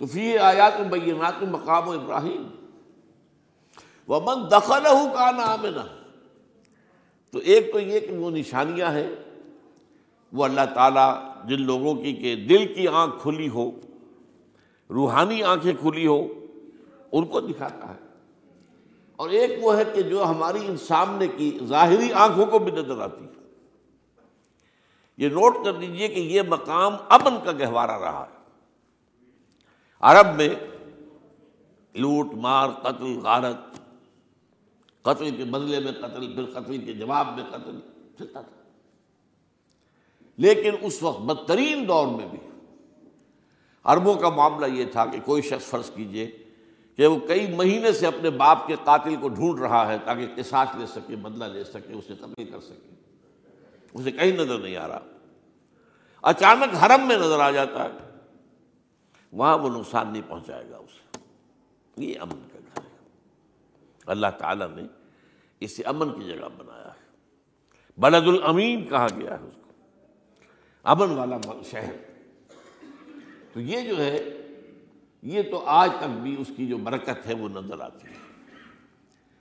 تو 0.00 0.06
فی 0.06 0.36
آیات 0.38 0.80
بینات 0.90 1.42
مقام 1.50 1.88
و 1.88 1.92
ابراہیم۔ 1.92 2.46
وہ 4.08 4.20
من 4.20 4.44
دخل 4.50 4.84
کا 5.14 5.30
نام 5.30 5.66
تو 7.34 7.38
ایک 7.38 7.72
تو 7.72 7.80
یہ 7.80 8.00
کہ 8.00 8.12
وہ 8.12 8.30
نشانیاں 8.30 8.90
ہیں 8.92 9.08
وہ 10.32 10.44
اللہ 10.44 10.60
تعالیٰ 10.74 11.14
جن 11.44 11.62
لوگوں 11.62 11.94
کی 11.94 12.12
کہ 12.12 12.36
دل 12.36 12.74
کی 12.74 12.88
آنکھ 12.88 13.22
کھلی 13.22 13.48
ہو، 13.48 13.70
روحانی 14.90 15.42
آنکھیں 15.42 15.72
کھلی 15.80 16.06
ہو، 16.06 16.26
ان 17.12 17.26
کو 17.26 17.40
دکھاتا 17.40 17.94
ہے۔ 17.94 18.08
اور 19.16 19.30
ایک 19.30 19.50
وہ 19.62 19.76
ہے 19.76 19.82
کہ 19.94 20.02
جو 20.02 20.24
ہماری 20.24 20.58
ان 20.66 20.76
سامنے 20.76 21.26
کی 21.28 21.58
ظاہری 21.64 22.12
آنکھوں 22.12 22.46
کو 22.46 22.58
بھی 22.58 22.72
نظر 22.72 23.00
آتی 23.00 23.24
ہے۔ 23.24 23.30
یہ 25.18 25.28
نوٹ 25.28 25.64
کر 25.64 25.72
لیجیے 25.72 26.08
کہ 26.08 26.20
یہ 26.20 26.42
مقام 26.42 26.94
امن 27.08 27.34
کا 27.44 27.52
گہوارہ 27.52 27.98
رہا 27.98 28.26
ہے۔ 28.30 28.36
عرب 30.00 30.36
میں 30.36 30.48
لوٹ، 31.94 32.26
مار، 32.34 32.68
قتل، 32.70 33.18
غارت، 33.22 33.56
قتل 35.02 35.30
کے 35.36 35.44
بدلے 35.44 35.80
میں 35.80 35.92
قتل، 35.92 36.34
پھر 36.34 36.60
قتل 36.60 36.78
کے 36.78 36.92
جواب 36.92 37.26
میں 37.36 37.44
قتل 37.44 37.80
چلتا 38.18 38.40
تھا 38.40 38.59
لیکن 40.40 40.70
اس 40.80 41.02
وقت 41.02 41.20
بدترین 41.20 41.88
دور 41.88 42.06
میں 42.06 42.28
بھی۔ 42.28 42.38
عربوں 43.84 44.14
کا 44.14 44.28
معاملہ 44.28 44.66
یہ 44.66 44.84
تھا 44.92 45.06
کہ 45.06 45.18
کوئی 45.24 45.42
شخص 45.42 45.64
فرض 45.64 45.90
کیجیے 45.90 46.30
کہ 46.96 47.06
وہ 47.06 47.18
کئی 47.26 47.54
مہینے 47.54 47.92
سے 47.92 48.06
اپنے 48.06 48.30
باپ 48.30 48.66
کے 48.66 48.76
قاتل 48.84 49.16
کو 49.16 49.28
ڈھونڈ 49.28 49.60
رہا 49.60 49.92
ہے 49.92 49.96
تاکہ 50.04 50.26
قصاص 50.36 50.68
لے 50.78 50.86
سکے، 50.86 51.16
بدلہ 51.16 51.44
لے 51.44 51.64
سکے، 51.64 51.92
اسے 51.92 52.14
قتل 52.14 52.44
کر 52.44 52.60
سکے۔ 52.60 52.90
اسے 53.92 54.10
کہیں 54.10 54.32
نظر 54.32 54.58
نہیں 54.58 54.76
آ 54.76 54.88
رہا۔ 54.88 55.00
اچانک 56.22 56.84
حرم 56.84 57.08
میں 57.08 57.16
نظر 57.16 57.40
آ 57.40 57.50
جاتا 57.50 57.84
ہے۔ 57.84 58.10
وہاں 59.32 59.58
وہ 59.58 59.78
نقصان 59.78 60.12
نہیں 60.12 60.22
پہنچائے 60.28 60.70
گا 60.70 60.76
اسے۔ 60.76 61.18
یہ 61.96 62.20
امن 62.20 62.48
کا 62.52 62.58
گھر 62.58 62.80
ہے۔ 62.84 62.98
اللہ 64.06 64.26
تعالیٰ 64.38 64.68
نے 64.74 64.82
اسے 65.60 65.82
امن 65.82 66.20
کی 66.20 66.26
جگہ 66.28 66.48
بنایا 66.56 66.86
ہے۔ 66.86 67.16
بلد 67.98 68.28
الامین 68.28 68.88
کہا 68.88 69.06
گیا 69.16 69.40
ہے 69.40 69.46
اس 69.46 69.56
کو۔ 69.56 69.69
امن 70.84 71.10
والا 71.10 71.36
شہر۔ 71.70 71.94
تو 73.52 73.60
یہ 73.60 73.80
جو 73.80 73.96
ہے، 74.04 74.18
یہ 75.22 75.42
تو 75.50 75.62
آج 75.66 75.90
تک 75.98 76.18
بھی 76.22 76.36
اس 76.38 76.50
کی 76.56 76.66
جو 76.66 76.76
برکت 76.76 77.26
ہے، 77.26 77.34
وہ 77.34 77.48
نظر 77.48 77.80
آتی 77.80 78.08
ہے۔ 78.08 78.18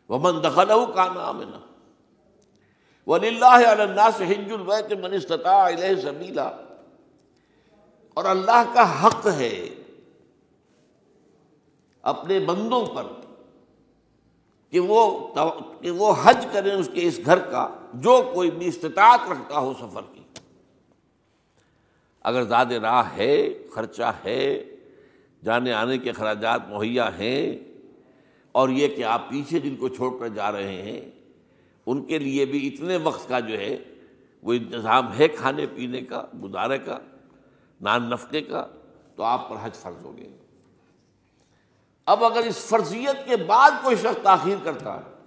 وہ 0.10 0.18
من 0.20 0.44
دخل 0.44 0.72
کا 0.96 1.06
نام 1.14 1.40
ہے 1.40 1.46
نا 1.46 1.60
وہ 3.08 3.16
اللہ 3.16 4.10
سے 4.18 4.26
ہج 4.26 4.52
البیت 4.52 4.94
من 5.00 5.14
استطاع 5.14 5.68
علیہ 5.68 5.96
سبیلا 6.02 6.48
اور 8.14 8.26
اللہ 8.26 8.64
کا 8.74 8.86
حق 9.04 9.28
ہے 9.28 9.70
اپنے 12.02 12.40
بندوں 12.40 12.86
پر 12.86 13.08
کہ 14.72 14.80
وہ 14.80 15.00
کہ 15.82 15.92
وہ 15.92 16.14
حج 16.24 16.46
کریں 16.52 16.72
اس 16.72 16.90
کے 16.94 17.08
اس 17.08 17.20
گھر 17.26 17.40
کا، 17.40 17.68
جو 17.94 18.22
کوئی 18.34 18.52
بھی 18.52 18.68
استطاعت 18.68 19.30
رکھتا 19.32 19.60
ہو 19.60 19.74
سفر 19.80 20.02
کی۔ 20.14 20.19
اگر 22.22 22.44
زیادہ 22.44 22.74
راہ 22.74 23.16
ہے، 23.18 23.64
خرچہ 23.74 24.12
ہے، 24.26 24.64
جانے 25.44 25.74
آنے 25.74 25.98
کے 25.98 26.10
اخراجات 26.10 26.68
مہیا 26.68 27.10
ہیں، 27.18 27.60
اور 28.52 28.70
یہ 28.70 28.88
کہ 28.88 29.04
آپ 29.04 29.30
پیچھے 29.30 29.60
جن 29.60 29.76
کو 29.76 29.90
چھوڑ 29.90 30.20
کر 30.20 30.28
جا 30.28 30.52
رہے 30.52 30.82
ہیں، 30.82 31.10
ان 31.86 32.04
کے 32.06 32.20
لیے 32.20 32.46
بھی 32.46 32.68
اتنے 32.68 32.98
وقت 32.98 33.30
کا 33.30 33.40
جو 33.40 33.60
ہے، 33.60 33.78
وہ 34.44 34.54
انتظام 34.54 35.14
ہے 35.14 35.28
کھانے 35.28 35.66
پینے 35.66 36.02
کا، 36.02 36.26
گزارے 36.44 36.78
کا، 36.78 36.98
نان 37.82 38.10
نفقے 38.10 38.42
کا، 38.42 38.68
تو 39.16 39.24
آپ 39.24 39.50
پر 39.50 39.56
حج 39.62 39.74
فرض 39.74 40.06
ہو 40.06 40.18
گئے۔ 40.18 40.38
اب 42.06 42.24
اگر 42.24 42.44
اس 42.44 42.66
فرضیت 42.66 43.28
کے 43.28 43.36
بعد 43.36 43.72
کوئی 43.84 43.96
شخص 43.96 44.24
تاخیر 44.24 44.58
کرتا 44.64 44.96
ہے، 44.96 45.18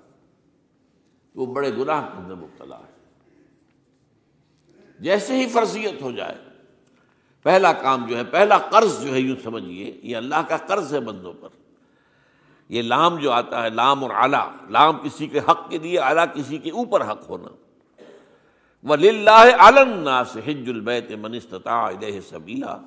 تو 1.33 1.40
وہ 1.40 1.46
بڑے 1.55 1.70
گناہ 1.76 2.09
کے 2.12 2.18
اندر 2.18 2.35
مبتلا 2.35 2.78
ہے۔ 2.78 2.90
جیسے 4.98 5.37
ہی 5.37 5.48
فرضیت 5.48 6.02
ہو 6.02 6.11
جائے 6.11 6.51
پہلا 7.42 7.72
کام 7.72 8.07
جو 8.07 8.16
ہے، 8.16 8.24
پہلا 8.24 8.59
قرض 8.59 9.05
جو 9.05 9.14
ہے، 9.14 9.20
یوں 9.20 9.37
سمجھیے، 9.42 10.00
یہ 10.02 10.16
اللہ 10.16 10.42
کا 10.48 10.57
قرض 10.57 10.94
ہے 10.94 11.00
بندوں 11.00 11.33
پر۔ 11.40 11.48
یہ 12.68 12.83
لام 12.83 13.16
جو 13.16 13.33
آتا 13.33 13.62
ہے، 13.62 13.70
لام 13.70 14.02
اور 14.02 14.11
اعلیٰ 14.14 14.50
لام 14.70 14.98
کسی 14.98 15.26
کے 15.26 15.38
حق 15.38 15.70
کے 15.70 15.78
لیے 15.78 15.98
اعلیٰ 15.98 16.24
کسی 16.35 16.59
کے 16.59 16.70
اوپر 16.70 17.11
حق 17.11 17.31
ہونا۔ 17.31 17.48
ولی 18.83 19.09
اللہ 19.09 20.22
سے 20.33 20.40
حج 20.46 20.70
البیت 20.70 21.11
منستتا 21.11 21.90
سبیلا 22.28 22.78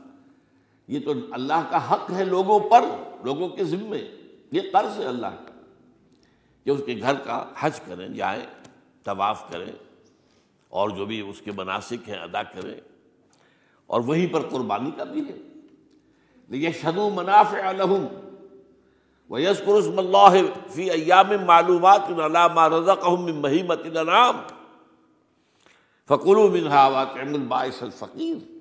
یہ 0.88 1.00
تو 1.06 1.13
اللہ 1.32 1.68
کا 1.70 1.94
حق 1.94 2.12
ہے 2.12 2.26
لوگوں 2.26 2.60
پر، 2.60 2.82
لوگوں 3.24 3.50
کے 3.50 3.63
ذمے۔ 3.63 4.04
یہ 4.52 4.62
قرض 4.74 5.00
ہے 5.00 5.06
اللہ 5.06 5.28
کا۔ 5.28 5.62
کہ 6.63 6.70
اس 6.70 6.82
کے 6.86 6.96
گھر 7.02 7.13
کا 7.13 7.46
حج 7.60 7.80
کریں، 7.80 8.08
جائیں، 8.08 8.46
طواف 9.04 9.52
کریں 9.52 9.74
اور 10.70 10.89
جو 10.89 11.06
بھی 11.06 11.22
اس 11.22 11.41
کے 11.41 11.52
مناسب 11.52 11.96
ہیں 12.08 12.18
ادا 12.18 12.44
کریں۔ 12.44 12.94
اور 13.88 14.02
وہیں 14.02 14.34
پر 14.34 14.41
قربانی 14.41 14.91
کا 14.91 15.04
بھی 15.04 15.21
ہے 15.21 15.38
یہ 16.50 16.69
شدو 16.82 17.10
منافع 17.10 17.71
لہم 17.71 18.06
و 19.30 19.39
یس 19.39 19.62
قرسم 19.65 20.00
اللہ 20.00 20.41
فی 20.71 20.89
ایام 20.89 21.45
معلومات 21.45 22.02
علامہ 22.10 22.62
رضا 22.62 23.10
مہیمت 23.10 23.80
النام 23.86 24.38
فقر 26.06 26.38
و 26.38 26.48
منہا 26.48 26.88
واقع 26.88 27.19
الباعث 27.19 27.84
الفقیر۔ 27.84 28.54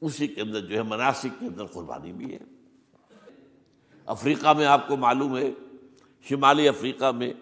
اسی 0.00 0.26
کے 0.26 0.40
اندر 0.40 0.60
جو 0.60 0.76
ہے 0.76 0.82
مناسب 0.82 1.40
کے 1.40 1.46
اندر 1.46 1.64
قربانی 1.64 2.12
بھی 2.12 2.32
ہے۔ 2.32 2.38
افریقہ 4.06 4.52
میں 4.52 4.66
آپ 4.66 4.88
کو 4.88 4.96
معلوم 4.96 5.36
ہے، 5.36 5.50
شمالی 6.28 6.68
افریقہ 6.68 7.10
میں 7.10 7.32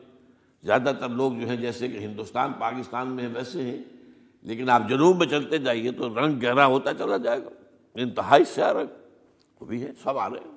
زیادہ 0.63 0.93
تر 1.01 1.09
لوگ 1.09 1.33
جو 1.33 1.49
ہیں 1.49 1.57
جیسے 1.57 1.89
کہ 1.89 1.99
ہندوستان، 1.99 2.53
پاکستان 2.53 3.09
میں 3.09 3.29
ویسے 3.35 3.63
ہیں۔ 3.63 3.98
لیکن 4.43 4.71
آپ 4.71 4.83
جنوب 4.89 5.17
میں 5.17 5.27
چلتے 5.27 5.59
جائیے 5.59 5.93
تو 5.93 6.21
رنگ 6.21 6.43
گہرا 6.43 6.67
ہوتا 6.67 6.95
چلا 6.95 7.17
جائے 7.17 7.45
گا۔ 7.45 7.49
انتہائی 7.95 8.45
سیاہ 8.45 8.73
رنگ۔ 8.73 8.87
وہ 9.61 9.67
بھی 9.67 9.83
ہے، 9.83 9.93
سب 10.03 10.19
آ 10.19 10.31
رہے 10.31 10.37
ہیں۔ 10.37 10.57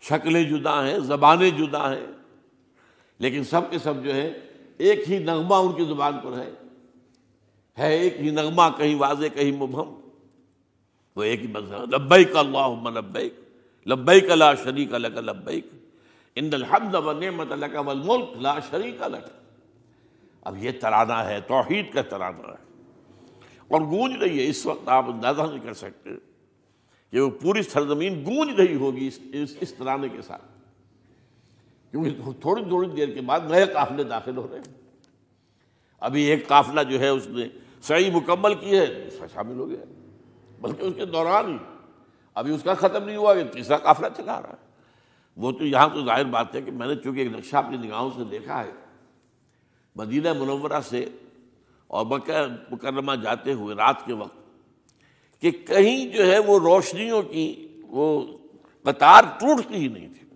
شکلیں 0.00 0.44
جدا 0.44 0.86
ہیں، 0.86 0.98
زبانیں 0.98 1.50
جدا 1.50 1.92
ہیں۔ 1.92 2.06
لیکن 3.18 3.44
سب 3.44 3.60
کے 3.70 3.78
سب 3.78 4.04
جو 4.04 4.14
ہے 4.14 4.32
ایک 4.78 5.10
ہی 5.10 5.18
نغمہ 5.18 5.54
ان 5.54 5.72
کی 5.72 5.84
زبان 5.84 6.12
پر 6.24 6.38
ہے۔ 6.38 6.50
ہے 7.78 7.96
ایک 7.96 8.16
ہی 8.20 8.30
نغمہ، 8.30 8.62
کہیں 8.76 8.94
واضح، 8.94 9.26
کہیں 9.34 9.52
مبہم۔ 9.52 10.08
وہ 11.16 11.22
ایک 11.22 11.42
ہی 11.42 11.46
مذہب 11.46 11.94
لبیک 11.94 12.36
اللہ 12.36 12.88
لبیک۔ 12.88 13.34
لبیک 13.86 14.24
لا 14.24 14.54
شریک 14.54 14.94
لک 14.94 15.18
لبیک۔ 15.18 15.66
ان 16.34 16.50
الحمد 16.52 16.94
و 16.94 17.12
نعمت 17.12 17.52
لک 17.52 17.76
والملک 17.86 18.42
لا 18.42 18.58
شریک 18.70 19.02
لک۔ 19.02 19.45
اب 20.46 20.64
یہ 20.64 20.70
ترانہ 20.80 21.12
ہے 21.12 21.40
توحید 21.40 21.92
کا 21.92 22.02
ترانہ 22.02 22.36
ہے۔ 22.36 22.82
اور 23.68 23.80
گونج 23.80 24.22
رہی 24.22 24.44
ہے 24.44 24.50
اس 24.50 24.66
وقت 24.66 24.88
آپ 24.88 25.04
اندازہ 25.08 25.42
نہیں 25.42 25.60
کر 25.64 25.74
سکتے 25.74 26.10
کہ 27.10 27.20
وہ 27.20 27.30
پوری 27.30 27.62
سرزمین 27.62 28.24
گونج 28.24 28.60
رہی 28.60 28.74
ہوگی 28.74 29.06
اس 29.06 29.18
اس, 29.32 29.56
اس 29.60 29.74
ترانے 29.74 30.08
کے 30.08 30.22
ساتھ۔ 30.22 30.42
کیونکہ 31.90 32.10
تھوڑی 32.40 32.64
تھوڑی 32.64 32.88
دیر 32.88 33.14
کے 33.14 33.20
بعد 33.20 33.40
نئے 33.50 33.64
قافلے 33.64 34.04
داخل 34.04 34.36
ہو 34.36 34.48
رہے 34.50 34.58
ہیں۔ 34.58 34.74
ابھی 36.00 36.22
ایک 36.22 36.48
قافلہ 36.48 36.80
جو 36.80 37.00
ہے 37.00 37.08
اس 37.08 37.26
نے 37.26 37.48
صحیح 37.82 38.10
مکمل 38.10 38.54
کی 38.54 38.78
ہے 38.78 39.06
اس 39.06 39.18
کا 39.18 39.26
شامل 39.26 39.58
ہو 39.58 39.70
گیا۔ 39.70 39.84
بلکہ 40.60 40.82
اس 40.82 40.94
کے 40.96 41.06
دوران 41.06 41.52
ہی 41.52 41.56
ابھی 42.34 42.54
اس 42.54 42.62
کا 42.62 42.74
ختم 42.74 43.04
نہیں 43.04 43.16
ہوا 43.16 43.34
کہ 43.34 43.44
تیسرا 43.44 43.76
قافلہ 43.76 44.06
چلا 44.16 44.42
رہا 44.42 44.48
ہے۔ 44.48 44.66
وہ 45.36 45.52
تو 45.52 45.64
یہاں 45.66 45.88
تو 45.88 46.04
ظاہر 46.04 46.24
بات 46.24 46.54
ہے 46.54 46.62
کہ 46.62 46.70
میں 46.70 46.86
نے 46.86 46.94
چونکہ 46.96 47.20
ایک 47.20 47.32
نقشہ 47.32 47.56
اپنی 47.56 47.76
نگاہوں 47.76 48.10
سے 48.16 48.24
دیکھا 48.24 48.64
ہے 48.64 48.70
مدینہ 49.96 50.32
منورہ 50.32 50.80
سے 50.88 51.04
اور 51.86 52.06
مکہ 52.06 52.46
مکرمہ 52.70 53.12
جاتے 53.14 53.52
ہوئے 53.52 53.76
رات 53.76 54.06
کے 54.06 54.12
وقت 54.12 54.36
کہ 55.40 55.50
کہیں 55.50 56.06
جو 56.06 56.26
ہے 56.26 56.38
وہ 56.38 56.58
روشنیوں 56.58 57.22
کی 57.22 57.68
وہ 57.82 58.38
قطار 58.82 59.24
ٹوٹتی 59.40 59.74
ہی 59.74 59.88
نہیں 59.88 60.08
تھی۔ 60.08 60.26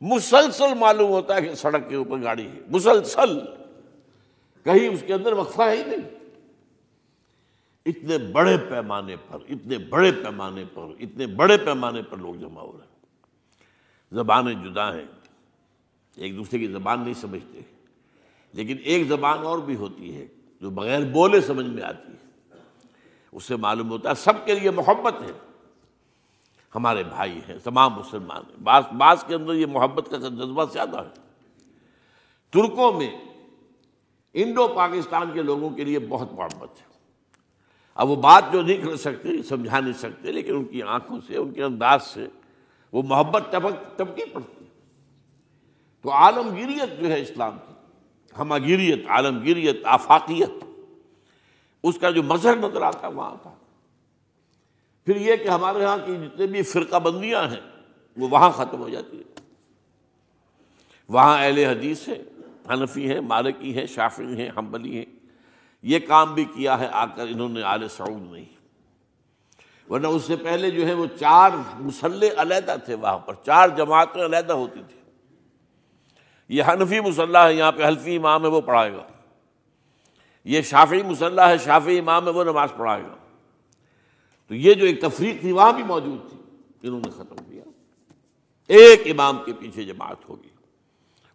مسلسل 0.00 0.74
معلوم 0.74 1.10
ہوتا 1.10 1.36
ہے 1.36 1.42
کہ 1.42 1.54
سڑک 1.54 1.88
کے 1.88 1.96
اوپر 1.96 2.22
گاڑی 2.22 2.46
ہے۔ 2.46 2.60
مسلسل۔ 2.70 3.38
کہیں 4.64 4.88
اس 4.88 5.04
کے 5.06 5.14
اندر 5.14 5.32
وقفہ 5.32 5.62
ہے 5.62 5.76
ہی 5.76 5.84
نہیں۔ 5.84 6.10
اتنے 7.86 8.18
بڑے 8.18 8.56
پیمانے 8.56 9.16
پر، 9.16 9.38
اتنے 9.48 9.78
بڑے 9.78 10.12
پیمانے 10.12 10.64
پر، 10.74 10.82
اتنے 11.00 11.26
بڑے 11.26 11.58
پیمانے 11.58 12.02
پر 12.02 12.16
لوگ 12.16 12.34
جمع 12.34 12.60
ہو 12.60 12.72
رہے 12.72 12.86
ہیں۔ 12.86 13.06
زبانیں 14.12 14.54
جدا 14.54 14.94
ہیں، 14.94 15.04
ایک 16.16 16.36
دوسرے 16.36 16.58
کی 16.58 16.66
زبان 16.66 17.00
نہیں 17.00 17.14
سمجھتے۔ 17.14 17.60
لیکن 18.52 18.76
ایک 18.84 19.08
زبان 19.08 19.38
اور 19.38 19.58
بھی 19.58 19.76
ہوتی 19.76 20.16
ہے 20.16 20.26
جو 20.60 20.70
بغیر 20.70 21.00
بولے 21.00 21.40
سمجھ 21.40 21.66
میں 21.66 21.82
آتی 21.82 22.12
ہے۔ 22.12 22.22
اس 23.32 23.44
سے 23.44 23.56
معلوم 23.56 23.90
ہوتا 23.90 24.10
ہے 24.10 24.14
سب 24.14 24.46
کے 24.46 24.58
لیے 24.58 24.70
محبت 24.70 25.22
ہے۔ 25.22 25.32
ہمارے 26.74 27.04
بھائی 27.04 27.40
ہیں، 27.48 27.58
تمام 27.64 27.94
مسلمان 27.94 28.42
ہیں۔ 28.50 28.62
بعض 28.62 28.82
بعض 28.98 29.24
کے 29.24 29.34
اندر 29.34 29.54
یہ 29.54 29.66
محبت 29.66 30.10
کا 30.10 30.16
جذبہ 30.16 30.64
زیادہ 30.72 30.98
ہے۔ 30.98 31.20
ترکوں 32.50 32.92
میں 32.92 33.10
انڈو 34.34 34.68
پاکستان 34.68 35.30
کے 35.34 35.42
لوگوں 35.42 35.70
کے 35.70 35.84
لیے 35.84 35.98
بہت 35.98 36.32
محبت 36.32 36.80
ہے۔ 36.80 36.92
اب 37.94 38.08
وہ 38.08 38.16
بات 38.16 38.44
جو 38.52 38.62
نہیں 38.62 38.76
کر 38.76 38.96
سکتے، 38.96 39.42
سمجھا 39.42 39.80
نہیں 39.80 39.92
سکتے، 39.92 40.32
لیکن 40.32 40.56
ان 40.56 40.64
کی 40.64 40.82
آنکھوں 40.82 41.20
سے، 41.26 41.36
ان 41.36 41.52
کے 41.52 41.62
انداز 41.62 42.02
سے 42.02 42.26
وہ 42.92 43.02
محبت 43.02 43.42
ٹپک 43.50 43.98
ٹپکی 43.98 44.24
پڑتی 44.24 44.64
تو 46.02 46.12
عالمگیریت 46.12 47.00
جو 47.00 47.08
ہے 47.08 47.20
اسلام 47.20 47.58
کی 47.66 47.71
ہماگیریت 48.38 49.06
عالمگیریت 49.08 49.76
آفاقیت۔ 49.84 50.64
اس 51.84 51.98
کا 51.98 52.10
جو 52.10 52.22
مظہر 52.22 52.56
نظر 52.56 52.82
آتا 52.82 53.06
ہے، 53.08 53.12
وہاں 53.12 53.34
تھا 53.42 53.54
پھر 55.06 55.16
یہ 55.16 55.36
کہ 55.36 55.48
ہمارے 55.48 55.84
ہاں 55.84 55.96
کی 56.06 56.16
جتنے 56.16 56.46
بھی 56.46 56.62
فرقہ 56.62 56.96
بندیاں 56.96 57.42
ہیں، 57.48 57.60
وہ 58.16 58.28
وہاں 58.28 58.50
ختم 58.50 58.80
ہو 58.80 58.88
جاتی 58.88 59.18
ہے 59.18 59.40
وہاں 61.08 61.44
اہل 61.44 61.58
حدیث 61.58 62.08
ہے 62.08 62.22
حنفی 62.70 63.10
ہیں، 63.12 63.20
مالکی 63.20 63.74
ہیں 63.78 63.86
شافی 63.86 64.36
ہیں، 64.36 64.48
حنبلی 64.56 64.96
ہیں۔ 64.96 65.04
یہ 65.82 65.98
کام 65.98 66.34
بھی 66.34 66.44
کیا 66.44 66.78
ہے 66.78 66.88
آ 66.92 67.04
کر 67.06 67.26
انہوں 67.26 67.48
نے 67.48 67.62
آل 67.62 67.88
سعود 67.88 68.32
نہیں 68.32 68.44
ورنہ 69.90 70.06
اس 70.06 70.22
سے 70.22 70.36
پہلے 70.36 70.70
جو 70.70 70.86
ہے 70.86 70.94
وہ 70.94 71.06
چار 71.20 71.50
مسلح 71.78 72.40
علیحدہ 72.40 72.76
تھے 72.84 72.94
وہاں 72.94 73.18
پر۔ 73.18 73.34
چار 73.44 73.68
جماعتیں 73.68 74.24
علیحدہ 74.24 74.52
ہوتی 74.52 74.80
تھی 74.88 75.00
یہ 76.52 76.62
حنفی 76.62 77.00
مسلح 77.00 77.38
ہے 77.38 77.54
یہاں 77.54 77.72
پہ 77.72 77.84
حلفی 77.84 78.16
امام 78.16 78.42
ہے، 78.42 78.48
وہ 78.48 78.60
پڑھائے 78.60 78.92
گا۔ 78.92 79.02
یہ 80.44 80.62
شافی 80.62 81.02
مسلح 81.02 81.42
ہے 81.42 81.58
شافی 81.58 81.98
امام 81.98 82.26
ہے، 82.26 82.30
وہ 82.30 82.44
نماز 82.44 82.68
پڑھائے 82.76 83.02
گا۔ 83.02 83.16
تو 84.46 84.54
یہ 84.54 84.74
جو 84.74 84.86
ایک 84.86 85.00
تفریق 85.00 85.40
تھی، 85.40 85.52
وہاں 85.52 85.72
بھی 85.72 85.82
موجود 85.82 86.30
تھی۔ 86.30 86.38
انہوں 86.82 87.00
نے 87.04 87.10
ختم 87.10 87.36
کیا۔ 87.36 87.62
ایک 88.68 89.02
امام 89.06 89.38
کے 89.46 89.52
پیچھے 89.52 89.84
جماعت 89.84 90.28
ہوگی۔ 90.28 90.48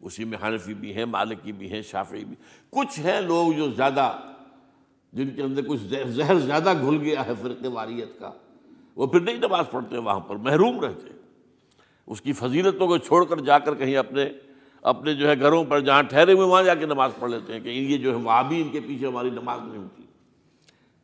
اسی 0.02 0.24
میں 0.24 0.38
حنفی 0.44 0.74
بھی 0.74 0.94
ہیں، 0.94 1.06
مالکی 1.06 1.52
بھی 1.52 1.72
ہیں 1.72 1.82
شافی 1.82 2.26
بھی۔ 2.26 2.36
کچھ 2.70 3.00
ہیں 3.00 3.22
لوگ 3.22 3.52
جو 3.52 3.72
زیادہ، 3.72 4.18
جن 5.14 5.30
کے 5.30 5.42
اندر 5.42 5.62
کچھ 5.68 5.82
زہر 6.08 6.40
زیادہ 6.40 6.74
گھل 6.82 7.02
گیا 7.02 7.26
ہے 7.26 7.32
فرق 7.42 7.66
واریت 7.66 8.20
کا، 8.20 8.32
وہ 8.96 9.08
پھر 9.08 9.20
نہیں 9.20 9.38
نماز 9.38 9.66
پڑھتے 9.72 9.98
وہاں 9.98 10.20
پر، 10.20 10.36
محروم 10.36 10.80
رہتے۔ 10.80 11.08
اس 12.08 12.22
کی 12.22 12.34
فضیلتوں 12.34 12.88
کو 12.88 12.98
چھوڑ 12.98 13.26
کر 13.26 13.38
جا 13.38 13.60
کر 13.60 13.76
کہیں 13.76 13.98
اپنے 13.98 14.30
اپنے 14.88 15.14
جو 15.14 15.30
ہے 15.30 15.40
گھروں 15.40 15.64
پر 15.64 15.80
جہاں 15.80 16.04
ٹھہرے 16.04 16.34
ہوئے 16.34 16.48
وہاں 16.48 16.64
جا 16.64 16.76
کے 16.76 16.86
نماز 16.86 17.12
پڑھ 17.20 17.32
لیتے 17.32 17.54
ہیں 17.54 17.60
کہ 17.60 17.70
یہ 17.70 17.98
جو 17.98 18.10
ہے 18.12 18.16
وہاں 18.16 18.44
بھی 18.44 18.62
ان 18.62 18.70
کے 18.70 18.80
پیچھے 18.80 19.08
ہماری 19.08 19.30
نماز 19.30 19.60
نہیں 19.64 19.78
ہوتی۔ 19.78 20.04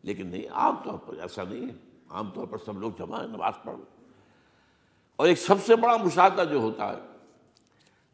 لیکن 0.03 0.27
نہیں، 0.27 0.47
عام 0.51 0.75
طور 0.83 0.97
پر 0.97 1.13
ایسا 1.21 1.43
نہیں 1.49 1.61
ہے۔ 1.61 1.73
عام 2.09 2.29
طور 2.29 2.47
پر 2.47 2.57
سب 2.65 2.79
لوگ 2.79 2.91
جمع 2.99 3.19
ہیں، 3.19 3.27
نماز 3.27 3.53
پڑھ 3.63 3.75
اور 5.15 5.27
ایک 5.27 5.39
سب 5.39 5.55
سے 5.65 5.75
بڑا 5.75 5.97
مشاہدہ 5.97 6.43
جو 6.51 6.57
ہوتا 6.57 6.89
ہے، 6.89 7.01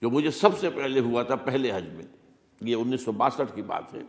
جو 0.02 0.10
مجھے 0.10 0.32
سب 0.32 0.60
سے 0.60 0.70
پہلے 0.70 1.00
ہوا 1.00 1.24
تھا، 1.24 1.36
پہلے 1.36 1.72
حج 1.72 1.88
میں، 1.88 2.06
یہ 2.62 2.76
انیس 2.76 3.06
سو 3.06 3.12
باسٹھ 3.12 3.56
کی 3.56 3.62
بات 3.62 3.94
ہے۔ 3.94 4.02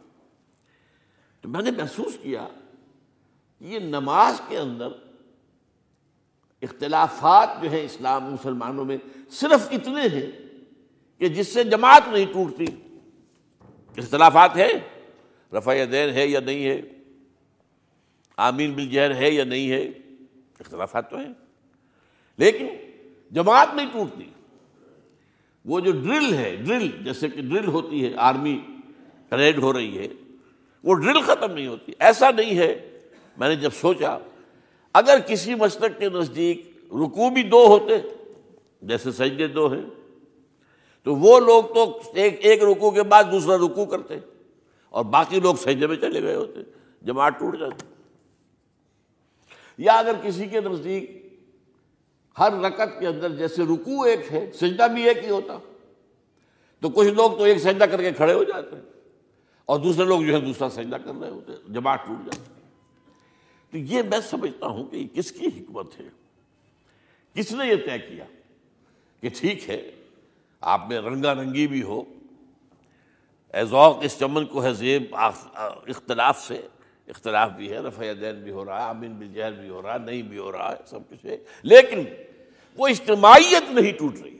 تو 1.41 1.49
میں 1.49 1.63
نے 1.63 1.71
محسوس 1.71 2.17
کیا 2.23 2.49
یہ 3.61 3.79
نماز 3.79 4.41
کے 4.49 4.59
اندر 4.59 4.89
اختلافات 6.63 7.63
جو 7.63 7.71
ہیں 7.71 7.83
اسلام 7.83 8.25
مسلمانوں 8.25 8.85
میں 8.85 8.97
صرف 9.31 9.69
اتنے 9.71 10.03
ہیں 10.03 10.50
کہ 11.21 11.29
جس 11.29 11.55
سے 11.55 11.65
جماعت 11.65 12.03
نہیں 12.09 12.27
ٹوٹتی۔ 12.33 12.65
اختلافات 13.97 14.57
ہے 14.57 14.73
رفع 15.53 15.75
دین 15.93 16.11
ہے 16.11 16.27
یا 16.27 16.41
نہیں 16.41 16.65
ہے، 16.65 16.83
آمین 18.37 18.73
بالجہر 18.73 19.15
ہے 19.15 19.31
یا 19.31 19.45
نہیں 19.45 19.71
ہے، 19.71 19.83
اختلافات 20.61 21.11
تو 21.11 21.17
ہیں۔ 21.17 21.33
لیکن 22.37 22.67
جماعت 23.31 23.69
نہیں 23.75 23.87
ٹوٹتی۔ 23.93 24.25
وہ 25.65 25.81
جو 25.81 25.93
ڈرل 25.93 26.35
ہے، 26.35 26.57
ڈرل 26.57 26.89
جیسے 27.05 27.29
کہ 27.29 27.43
ڈرل 27.43 27.69
ہوتی 27.69 28.05
ہے، 28.05 28.13
آرمی 28.17 28.61
پریڈ 29.29 29.59
ہو 29.59 29.73
رہی 29.73 29.99
ہے، 29.99 30.09
وہ 30.85 30.95
ڈرل 30.95 31.21
ختم 31.21 31.53
نہیں 31.53 31.67
ہوتی۔ 31.67 31.93
ایسا 31.99 32.31
نہیں 32.31 32.59
ہے۔ 32.59 32.99
میں 33.37 33.49
نے 33.49 33.57
جب 33.57 33.71
سوچا، 33.73 34.19
اگر 34.93 35.19
کسی 35.27 35.55
مسلک 35.55 35.99
کے 35.99 36.09
نزدیک 36.09 36.71
رکو 36.85 37.31
بھی 37.31 37.43
دو 37.43 37.67
ہوتے، 37.67 37.95
جیسے 38.83 39.13
سجدے 39.13 39.47
دو 39.47 39.73
ہیں 39.73 40.00
تو 41.07 41.15
وہ 41.15 41.39
لوگ 41.41 41.65
تو 41.75 42.01
ایک 42.15 42.39
ایک 42.47 42.63
رکو 42.63 42.91
کے 42.91 43.03
بعد 43.03 43.25
دوسرا 43.31 43.57
رکو 43.57 43.85
کرتے 43.85 44.19
اور 44.89 45.05
باقی 45.05 45.41
لوگ 45.41 45.55
سجدے 45.55 45.87
میں 45.87 45.97
چلے 45.97 46.23
گئے 46.23 46.35
ہوتے 46.35 46.61
جماعت 47.03 47.39
ٹوٹ 47.39 47.59
جاتی 47.59 47.87
یا 49.79 49.93
اگر 49.93 50.15
کسی 50.23 50.47
کے 50.47 50.61
نزدیک 50.61 51.11
ہر 52.37 52.61
رکت 52.63 52.99
کے 53.01 53.07
اندر 53.07 53.37
جیسے 53.37 53.63
رکو 53.63 54.03
ایک 54.03 54.33
ہے، 54.33 54.51
سجدہ 54.53 54.87
بھی 54.95 55.03
ایک 55.09 55.25
ہی 55.25 55.31
ہوتا، 55.31 55.59
تو 56.83 56.89
کچھ 56.89 57.09
لوگ 57.09 57.37
تو 57.39 57.45
ایک 57.45 57.59
سجدہ 57.59 57.85
کر 57.85 58.03
کے 58.03 58.13
کھڑے 58.13 58.33
ہو 58.33 58.45
جاتے 58.45 58.77
ہیں 58.77 58.83
اور 59.65 59.79
دوسرے 59.79 60.05
لوگ 60.05 60.23
جو 60.23 60.35
ہے 60.35 60.41
دوسرا 60.41 60.69
سجدہ 60.69 60.97
کر 60.97 61.15
رہے 61.21 61.31
ہوتے 61.31 61.53
ہیں، 61.53 61.73
جماعت 61.75 62.07
ٹوٹ 62.07 62.25
جاتی 62.25 62.53
تو 63.73 63.79
یہ 63.95 64.03
میں 64.03 64.21
سمجھتا 64.21 64.67
ہوں 64.67 64.85
کہ 64.85 65.07
کس 65.15 65.33
کی 65.33 65.47
حکمت 65.47 65.99
ہے؟ 66.01 66.09
کس 67.37 67.53
نے 67.53 67.67
یہ 67.67 67.77
طے 67.87 67.99
کیا 67.99 68.25
کہ 69.23 69.29
ٹھیک 69.29 69.69
ہے 69.71 69.81
آپ 70.61 70.89
میں 70.89 70.99
رنگا 70.99 71.35
رنگی 71.35 71.67
بھی 71.67 71.83
ہو۔ 71.83 72.03
اے 73.55 73.65
ذوق 73.65 73.99
اس 74.03 74.19
چمن 74.19 74.45
کو 74.45 74.65
ہے 74.65 74.73
زیب 74.73 75.03
اختلاف 75.13 76.41
سے۔ 76.41 76.61
اختلاف 77.09 77.51
بھی 77.51 77.71
ہے، 77.71 77.79
رفع 77.79 78.03
دین 78.21 78.43
بھی 78.43 78.51
ہو 78.51 78.65
رہا 78.65 78.85
ہے 78.85 78.91
امین 78.91 79.13
بالجہر 79.13 79.53
بھی 79.53 79.69
ہو 79.69 79.83
رہا 79.83 79.95
ہے، 79.95 79.99
نہیں 79.99 80.23
بھی 80.23 80.39
ہو 80.39 80.53
رہا 80.53 80.73
ہے، 80.73 80.77
سب 80.87 81.09
کچھ 81.09 81.27
ہے۔ 81.27 81.37
لیکن 81.63 82.05
وہ 82.77 82.89
اجتماعیت 82.89 83.71
نہیں 83.71 83.93
ٹوٹ 83.93 84.15
رہی۔ 84.25 84.39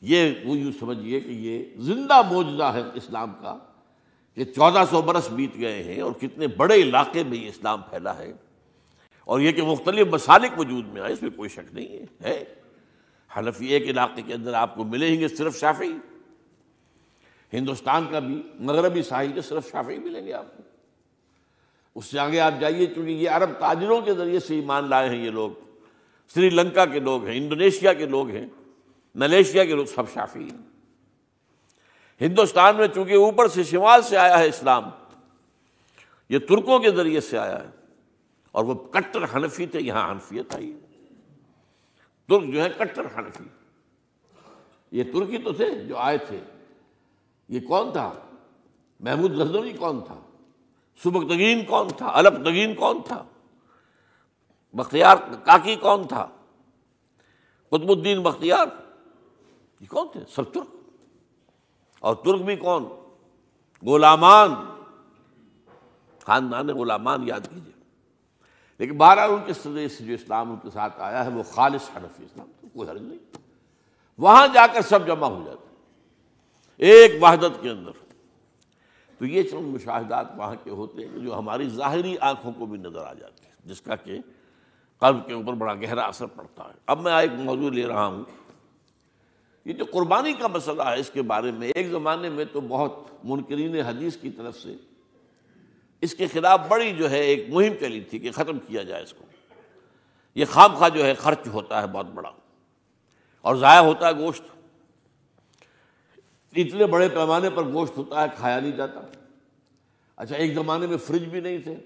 یہ، 0.00 0.34
وہ 0.44 0.56
یوں 0.56 0.72
سمجھیے 0.80 1.20
کہ 1.20 1.28
یہ 1.28 1.64
زندہ 1.76 2.22
موجودہ 2.22 2.64
ہے 2.64 2.82
اسلام 2.94 3.32
کا 3.42 3.58
کہ 4.34 4.44
چودہ 4.44 4.84
سو 4.90 5.02
برس 5.02 5.30
بیت 5.30 5.56
گئے 5.60 5.82
ہیں 5.82 6.00
اور 6.00 6.12
کتنے 6.12 6.46
بڑے 6.46 6.74
علاقے 6.74 7.24
میں 7.24 7.38
یہ 7.38 7.48
اسلام 7.48 7.82
پھیلا 7.82 8.18
ہے۔ 8.18 8.32
اور 9.24 9.40
یہ 9.40 9.52
کہ 9.52 9.62
مختلف 9.62 10.06
مسالک 10.06 10.60
وجود 10.60 10.86
میں 10.86 11.02
آئے، 11.02 11.12
اس 11.12 11.22
میں 11.22 11.30
کوئی 11.30 11.48
شک 11.48 11.74
نہیں 11.74 12.22
ہے۔ 12.22 12.44
حنفی 13.36 13.66
ایک 13.66 13.82
علاقے 13.82 14.22
کے 14.22 14.34
اندر 14.34 14.54
آپ 14.54 14.74
کو 14.74 14.84
ملیں 14.84 15.20
گے 15.20 15.28
صرف 15.28 15.58
شافی 15.60 15.92
ہندوستان 17.52 18.06
کا 18.10 18.18
بھی، 18.18 18.42
مغربی 18.54 19.02
ساحل 19.02 19.32
کے 19.32 19.40
صرف 19.40 19.70
شافی 19.70 19.98
ملیں 19.98 20.26
گے 20.26 20.32
آپ 20.32 20.56
کو۔ 20.56 20.62
اس 21.94 22.04
سے 22.04 22.18
آگے 22.18 22.40
آپ 22.40 22.54
جائیے، 22.60 22.86
چونکہ 22.86 23.10
یہ 23.10 23.30
عرب 23.30 23.50
تاجروں 23.58 24.00
کے 24.00 24.14
ذریعے 24.14 24.40
سے 24.40 24.54
ایمان 24.54 24.90
لائے 24.90 25.08
ہیں 25.08 25.24
یہ 25.24 25.30
لوگ۔ 25.30 25.50
سری 26.28 26.50
لنکا 26.50 26.84
کے 26.84 27.00
لوگ 27.00 27.26
ہیں، 27.26 27.36
انڈونیشیا 27.36 27.92
کے 27.92 28.06
لوگ 28.06 28.28
ہیں، 28.28 28.46
ملیشیا 29.14 29.64
کے 29.64 29.74
لوگ 29.74 29.84
سب 29.84 30.02
شافی 30.14 30.50
ہیں۔ 30.50 30.58
ہندوستان 32.20 32.76
میں 32.76 32.88
چونکہ 32.88 33.12
اوپر 33.12 33.48
سے 33.48 33.64
شمال 33.64 34.02
سے 34.02 34.16
آیا 34.16 34.38
ہے 34.38 34.48
اسلام، 34.48 34.84
یہ 36.28 36.38
ترکوں 36.38 36.78
کے 36.78 36.90
ذریعے 36.90 37.20
سے 37.20 37.38
آیا 37.38 37.64
ہے۔ 37.64 37.70
اور 38.52 38.64
وہ 38.64 38.74
کٹر 38.74 39.24
حنفی 39.34 39.66
تھے، 39.66 39.80
یہاں 39.80 40.10
حنفیت 40.10 40.54
آئی 40.54 40.72
ترک 42.28 42.52
جو 42.52 42.62
ہے 42.62 42.68
کٹر 42.78 43.06
حنفی 43.16 43.44
یہ 44.90 45.04
ترکی 45.12 45.38
تو 45.38 45.52
تھے 45.52 45.84
جو 45.84 45.96
آئے 45.98 46.18
تھے۔ 46.18 46.40
یہ 47.48 47.60
کون 47.60 47.92
تھا؟ 47.92 48.12
محمود 49.00 49.30
غزنوی 49.30 49.72
کون 49.72 50.00
تھا؟ 50.06 50.20
سبکتگین 51.02 51.64
کون 51.64 51.88
تھا؟ 51.88 52.10
الپ 52.12 52.44
تگین 52.44 52.74
کون 52.74 52.98
تھا؟ 53.06 53.24
بختیار 54.72 55.16
کاکی 55.44 55.76
کون 55.76 56.08
تھا؟ 56.08 56.28
قطب 57.68 57.90
الدین 57.90 58.22
بختیار۔ 58.22 58.66
یہ 59.80 59.86
کون 59.86 60.08
تھے؟ 60.12 60.20
سب 60.28 60.52
ترک۔ 60.52 60.76
اور 62.00 62.14
ترک 62.14 62.40
بھی 62.40 62.56
کون؟ 62.56 62.84
غلامان۔ 63.86 64.50
خاندان 66.26 66.66
غلامان 66.66 67.28
یاد 67.28 67.40
کیجیے 67.40 67.73
لیکن 68.84 68.96
بارہ 68.96 69.20
ان 69.20 69.40
کے 69.46 69.52
سدے 69.52 69.88
سے 69.88 70.04
جو 70.04 70.14
اسلام 70.14 70.50
ان 70.50 70.56
کے 70.62 70.70
ساتھ 70.70 71.00
آیا 71.00 71.24
ہے 71.24 71.30
وہ 71.30 71.42
خالص 71.42 71.90
حنفی 71.96 72.24
اسلام 72.24 72.68
کوئی 72.72 72.88
حرج 72.88 73.02
نہیں۔ 73.02 73.18
وہاں 74.18 74.46
جا 74.46 74.66
کر 74.66 74.82
سب 74.82 75.06
جمع 75.06 75.26
ہو 75.26 75.42
جاتے 75.46 75.74
ایک 76.76 77.22
وحدت 77.22 77.62
کے 77.62 77.70
اندر۔ 77.70 77.90
تو 79.18 79.24
یہ 79.24 79.42
چند 79.42 79.74
مشاہدات 79.74 80.26
وہاں 80.36 80.54
کے 80.64 80.70
ہوتے 80.70 81.08
ہیں 81.08 81.18
جو 81.18 81.38
ہماری 81.38 81.68
ظاہری 81.68 82.16
آنکھوں 82.20 82.52
کو 82.52 82.66
بھی 82.66 82.78
نظر 82.78 83.00
آ 83.00 83.12
جاتے 83.12 83.44
ہیں، 83.44 83.52
جس 83.64 83.80
کا 83.80 83.96
کہ 83.96 84.18
قلب 85.00 85.26
کے 85.26 85.32
اوپر 85.32 85.52
بڑا 85.52 85.74
گہرا 85.74 86.02
اثر 86.02 86.26
پڑتا 86.26 86.64
ہے۔ 86.64 86.74
اب 86.86 87.00
میں 87.00 87.12
ایک 87.12 87.30
موضوع 87.32 87.70
لے 87.70 87.86
رہا 87.86 88.06
ہوں۔ 88.06 88.24
یہ 89.64 89.72
جو 89.72 89.84
قربانی 89.84 90.32
کا 90.32 90.46
مسئلہ 90.46 90.82
ہے، 90.82 91.00
اس 91.00 91.10
کے 91.10 91.22
بارے 91.22 91.50
میں 91.50 91.68
ایک 91.68 91.90
زمانے 91.90 92.28
میں 92.28 92.44
تو 92.52 92.60
بہت 92.60 92.94
منکرین 93.24 93.80
حدیث 93.80 94.16
کی 94.16 94.30
طرف 94.30 94.58
سے 94.58 94.76
اس 96.04 96.14
کے 96.14 96.26
خلاف 96.26 96.60
بڑی 96.68 96.92
جو 96.92 97.10
ہے 97.10 97.20
ایک 97.20 97.48
مہم 97.48 97.74
چلی 97.80 98.00
تھی 98.00 98.18
کہ 98.18 98.32
ختم 98.32 98.58
کیا 98.58 98.82
جائے 98.82 99.02
اس 99.02 99.12
کو۔ 99.12 99.24
یہ 100.34 100.44
خواب 100.44 100.76
خواہ 100.76 100.88
جو 100.88 101.04
ہے 101.04 101.14
خرچ 101.14 101.46
ہوتا 101.46 101.82
ہے 101.82 101.86
بہت 101.86 102.06
بڑا۔ 102.06 102.30
اور 103.40 103.56
ضائع 103.56 103.80
ہوتا 103.80 104.08
ہے 104.08 104.12
گوشت۔ 104.12 104.42
اتنے 106.56 106.86
بڑے 106.86 107.08
پیمانے 107.08 107.50
پر 107.50 107.64
گوشت 107.64 107.98
ہوتا 107.98 108.22
ہے، 108.22 108.26
کھایا 108.36 108.60
نہیں 108.60 108.72
جاتا۔ 108.72 109.00
اچھا 110.16 110.36
ایک 110.36 110.54
زمانے 110.54 110.86
میں 110.86 110.96
فریج 110.96 111.24
بھی 111.24 111.40
نہیں 111.40 111.58
تھے۔ 111.58 111.76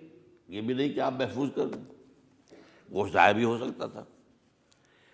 یہ 0.49 0.61
بھی 0.61 0.75
نہیں 0.75 0.89
کہ 0.89 1.01
آپ 1.01 1.13
محفوظ 1.13 1.51
کر 1.55 1.67
دیں۔ 1.67 1.85
گوشت 2.93 3.13
ضائع 3.13 3.33
بھی 3.33 3.45
ہو 3.45 3.59
سکتا 3.59 3.87
تھا۔ 3.87 4.05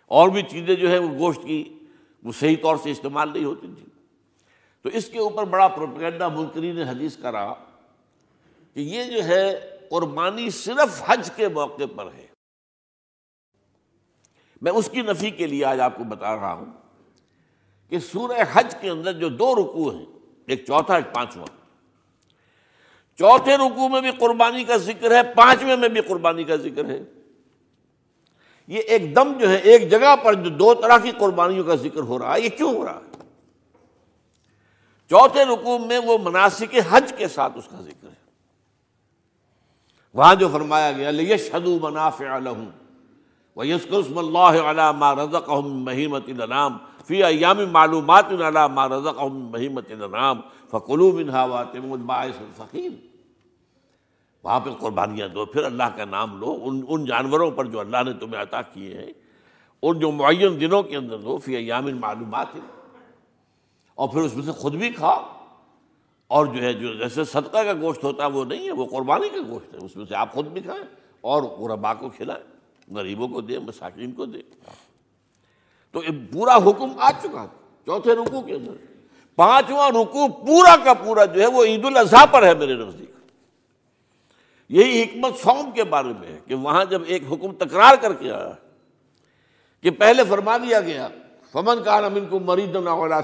اور 0.06 0.28
بھی 0.28 0.42
چیزیں 0.42 0.74
جو 0.74 0.90
ہے 0.90 0.98
وہ 0.98 1.18
گوشت 1.18 1.40
کی 1.46 1.78
وہ 2.22 2.32
صحیح 2.32 2.56
طور 2.62 2.76
سے 2.76 2.90
استعمال 2.90 3.32
نہیں 3.32 3.44
ہوتی 3.44 3.66
تھی 3.78 3.86
تو 4.82 4.88
اس 4.88 5.08
کے 5.08 5.18
اوپر 5.18 5.44
بڑا 5.44 5.68
پروپیگنڈا 5.68 6.28
منکرین 6.28 6.82
حدیث 6.82 7.16
کا 7.16 7.32
رہا۔ 7.32 7.70
کہ 8.74 8.80
یہ 8.80 9.04
جو 9.04 9.24
ہے 9.24 9.70
قربانی 9.90 10.50
صرف 10.50 11.02
حج 11.06 11.30
کے 11.36 11.48
موقع 11.48 11.82
پر 11.96 12.06
ہے۔ 12.14 12.26
میں 14.62 14.72
اس 14.72 14.88
کی 14.92 15.00
نفی 15.00 15.30
کے 15.30 15.46
لیے 15.46 15.64
آج 15.64 15.80
آپ 15.80 15.96
کو 15.96 16.04
بتا 16.04 16.36
رہا 16.36 16.52
ہوں 16.52 16.72
کہ 17.88 17.98
سورہ 17.98 18.44
حج 18.52 18.74
کے 18.80 18.90
اندر 18.90 19.12
جو 19.12 19.28
دو 19.28 19.54
رکوع 19.54 19.92
ہیں، 19.92 20.06
ایک 20.46 20.64
چوتھا، 20.66 20.96
ایک 20.96 21.14
پانچواں۔ 21.14 21.46
چوتھے 23.18 23.56
رکوع 23.56 23.88
میں 23.88 24.00
بھی 24.00 24.10
قربانی 24.10 24.64
کا 24.64 24.76
ذکر 24.76 25.10
ہے، 25.10 25.34
پانچویں 25.34 25.76
میں 25.76 25.88
بھی 25.88 26.00
قربانی 26.00 26.44
کا 26.44 26.56
ذکر 26.56 26.84
ہے۔ 26.84 27.02
یہ 28.66 28.78
ایک 28.78 29.16
دم 29.16 29.38
جو 29.40 29.50
ہے، 29.50 29.56
ایک 29.56 29.90
جگہ 29.90 30.16
پر 30.22 30.34
جو 30.34 30.50
دو 30.50 30.74
طرح 30.74 30.98
کی 30.98 31.10
قربانیوں 31.18 31.64
کا 31.64 31.74
ذکر 31.74 32.00
ہو 32.00 32.18
رہا 32.18 32.34
ہے، 32.34 32.40
یہ 32.40 32.48
کیوں 32.48 32.74
ہو 32.74 32.84
رہا 32.84 32.98
ہے؟ 32.98 33.18
چوتھے 35.10 35.44
رکوع 35.44 35.78
میں 35.78 35.98
وہ 35.98 36.18
مناسب 36.18 36.76
حج 36.90 37.12
کے 37.18 37.28
ساتھ 37.28 37.52
اس 37.56 37.68
کا 37.70 37.80
ذکر 37.80 38.08
ہے۔ 38.08 38.23
وہاں 40.14 40.34
جو 40.34 40.48
فرمایا 40.52 40.92
گیا، 40.92 41.10
لیشہدو 41.10 41.78
منافع 41.82 42.38
لہم 42.38 42.64
ویسکر 43.56 43.96
اسم 43.96 44.18
اللہ 44.18 44.70
علی 44.70 44.98
ما 44.98 45.14
رزقہم 45.14 45.84
مہیمت 45.84 46.28
الانام، 46.28 46.76
فی 47.06 47.24
ایام 47.24 47.58
معلومات 47.72 48.32
علی 48.32 48.74
ما 48.74 48.88
رزقہم 48.88 49.50
مہیمت 49.50 49.90
الانام 49.90 50.40
فقلو 50.70 51.12
منہا 51.12 51.44
واتم 51.44 51.92
الباعث 51.92 52.40
الفقیر 52.40 52.90
وہاں 54.44 54.60
پہ 54.60 54.70
قربانیاں 54.80 55.28
دو، 55.28 55.44
پھر 55.44 55.64
اللہ 55.64 55.82
کا 55.96 56.04
نام 56.04 56.40
لو، 56.40 56.58
ان 56.62 56.82
ان 56.88 57.04
جانوروں 57.04 57.50
پر 57.50 57.64
جو 57.64 57.80
اللہ 57.80 57.96
نے 58.06 58.12
تمہیں 58.12 58.42
عطا 58.42 58.62
کیے 58.62 58.94
ہیں 58.94 59.12
ان 59.82 59.98
جو 59.98 60.10
معین 60.10 60.60
دنوں 60.60 60.82
کے 60.82 60.96
اندر 60.96 61.18
دو، 61.18 61.38
فی 61.38 61.56
ایام 61.56 61.96
معلومات۔ 62.00 62.46
اور 63.94 64.08
پھر 64.08 64.20
اس 64.20 64.36
میں 64.36 64.44
سے 64.44 64.52
خود 64.52 64.74
بھی 64.74 64.90
کھاؤ۔ 64.90 65.43
اور 66.28 66.46
جو 66.46 66.62
ہے، 66.62 66.72
جو 66.72 66.94
جیسے 66.94 67.24
صدقہ 67.24 67.58
کا 67.58 67.72
گوشت 67.80 68.04
ہوتا 68.04 68.24
ہے، 68.24 68.30
وہ 68.30 68.44
نہیں 68.44 68.66
ہے، 68.66 68.70
وہ 68.70 68.86
قربانی 68.86 69.28
کا 69.28 69.40
گوشت 69.48 69.74
ہے۔ 69.74 69.78
اس 69.78 69.96
میں 69.96 70.06
سے 70.08 70.14
آپ 70.14 70.32
خود 70.32 70.46
بھی 70.46 70.60
کھائیں 70.60 70.84
اور 71.20 71.42
غربا 71.42 71.94
کو 71.94 72.08
کھلائیں، 72.08 72.44
غریبوں 72.94 73.28
کو 73.28 73.40
دیں، 73.40 73.58
مساکین 73.58 74.12
کو 74.12 74.24
دیں۔ 74.24 74.42
تو 75.92 76.00
پورا 76.32 76.56
حکم 76.56 76.90
آ 76.98 77.10
چکا 77.12 77.46
چوتھے 77.86 78.12
رکو 78.12 78.40
کے 78.40 78.54
اندر۔ 78.54 78.72
پانچواں 79.36 79.90
رکو 79.90 80.28
پورا 80.28 80.76
کا 80.84 80.94
پورا 80.94 81.24
جو 81.24 81.40
ہے، 81.40 81.46
وہ 81.46 81.64
عید 81.64 81.84
الاضحیٰ 81.84 82.24
پر 82.30 82.42
ہے 82.42 82.54
میرے 82.54 82.74
نزدیک۔ 82.74 83.10
یہی 84.68 85.02
حکمت 85.02 85.32
سوم 85.38 85.70
کے 85.74 85.84
بارے 85.84 86.08
میں 86.20 86.28
ہے 86.28 86.38
کہ 86.46 86.54
وہاں 86.54 86.84
جب 86.84 87.02
ایک 87.06 87.22
حکم 87.32 87.54
تکرار 87.54 87.94
کر 88.00 88.12
کے 88.12 88.32
آیا، 88.32 88.52
کہ 89.80 89.90
پہلے 89.90 90.22
فرما 90.28 90.56
دیا 90.56 90.80
گیا، 90.80 91.08
فمن 91.52 91.82
کان 91.82 92.04
امن 92.04 92.26
کو 92.26 92.40
مریض 92.40 92.76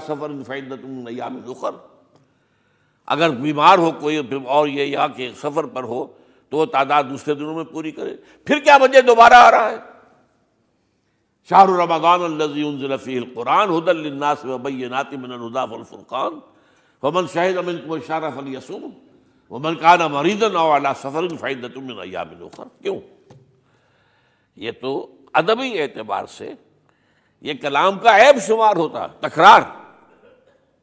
سفر 0.07 0.29
اخر 0.49 1.71
اگر 3.11 3.29
بیمار 3.29 3.77
ہو 3.77 3.91
کوئی 3.91 4.21
اور 4.45 4.67
یہ 4.67 4.83
یا 4.83 5.07
کہ 5.07 5.29
سفر 5.41 5.63
پر 5.63 5.83
ہو، 5.83 6.05
تو 6.49 6.57
وہ 6.57 6.65
تعداد 6.65 7.03
دوسرے 7.09 7.33
دنوں 7.33 7.55
میں 7.55 7.63
پوری 7.63 7.91
کرے۔ 7.91 8.15
پھر 8.45 8.59
کیا 8.59 8.77
وجہ 8.81 9.01
دوبارہ 9.01 9.33
آ 9.33 9.51
رہا 9.51 9.69
ہے؟ 9.71 9.77
شاہ 11.49 11.65
رمضان 11.65 12.23
الزی 12.23 12.63
فی 13.03 13.17
القرآن 13.17 13.69
حد 13.69 13.89
الناس 13.89 14.45
وبینات 14.45 15.13
من 15.13 15.31
الہدا 15.31 15.63
والفرقان۔ 15.63 16.39
فمن 17.01 17.27
شاہد 17.33 17.57
امن 17.57 17.77
کو 17.87 17.97
شارف 18.07 18.37
الیسوم 18.37 18.89
ومن 19.51 19.75
کان 19.75 19.99
مریضن 20.11 20.55
او 20.55 20.75
علی 20.75 20.89
سفر 21.01 21.27
فعدۃ 21.39 21.77
من 21.77 21.99
ایام 21.99 22.29
اخر۔ 22.45 22.63
کیوں؟ 22.81 22.99
یہ 24.55 24.71
تو 24.81 25.07
ادبی 25.33 25.81
اعتبار 25.81 26.25
سے 26.25 26.53
یہ 27.41 27.53
کلام 27.61 27.99
کا 27.99 28.17
عیب 28.17 28.41
شمار 28.47 28.75
ہوتا 28.75 29.07
تکرار۔ 29.07 29.61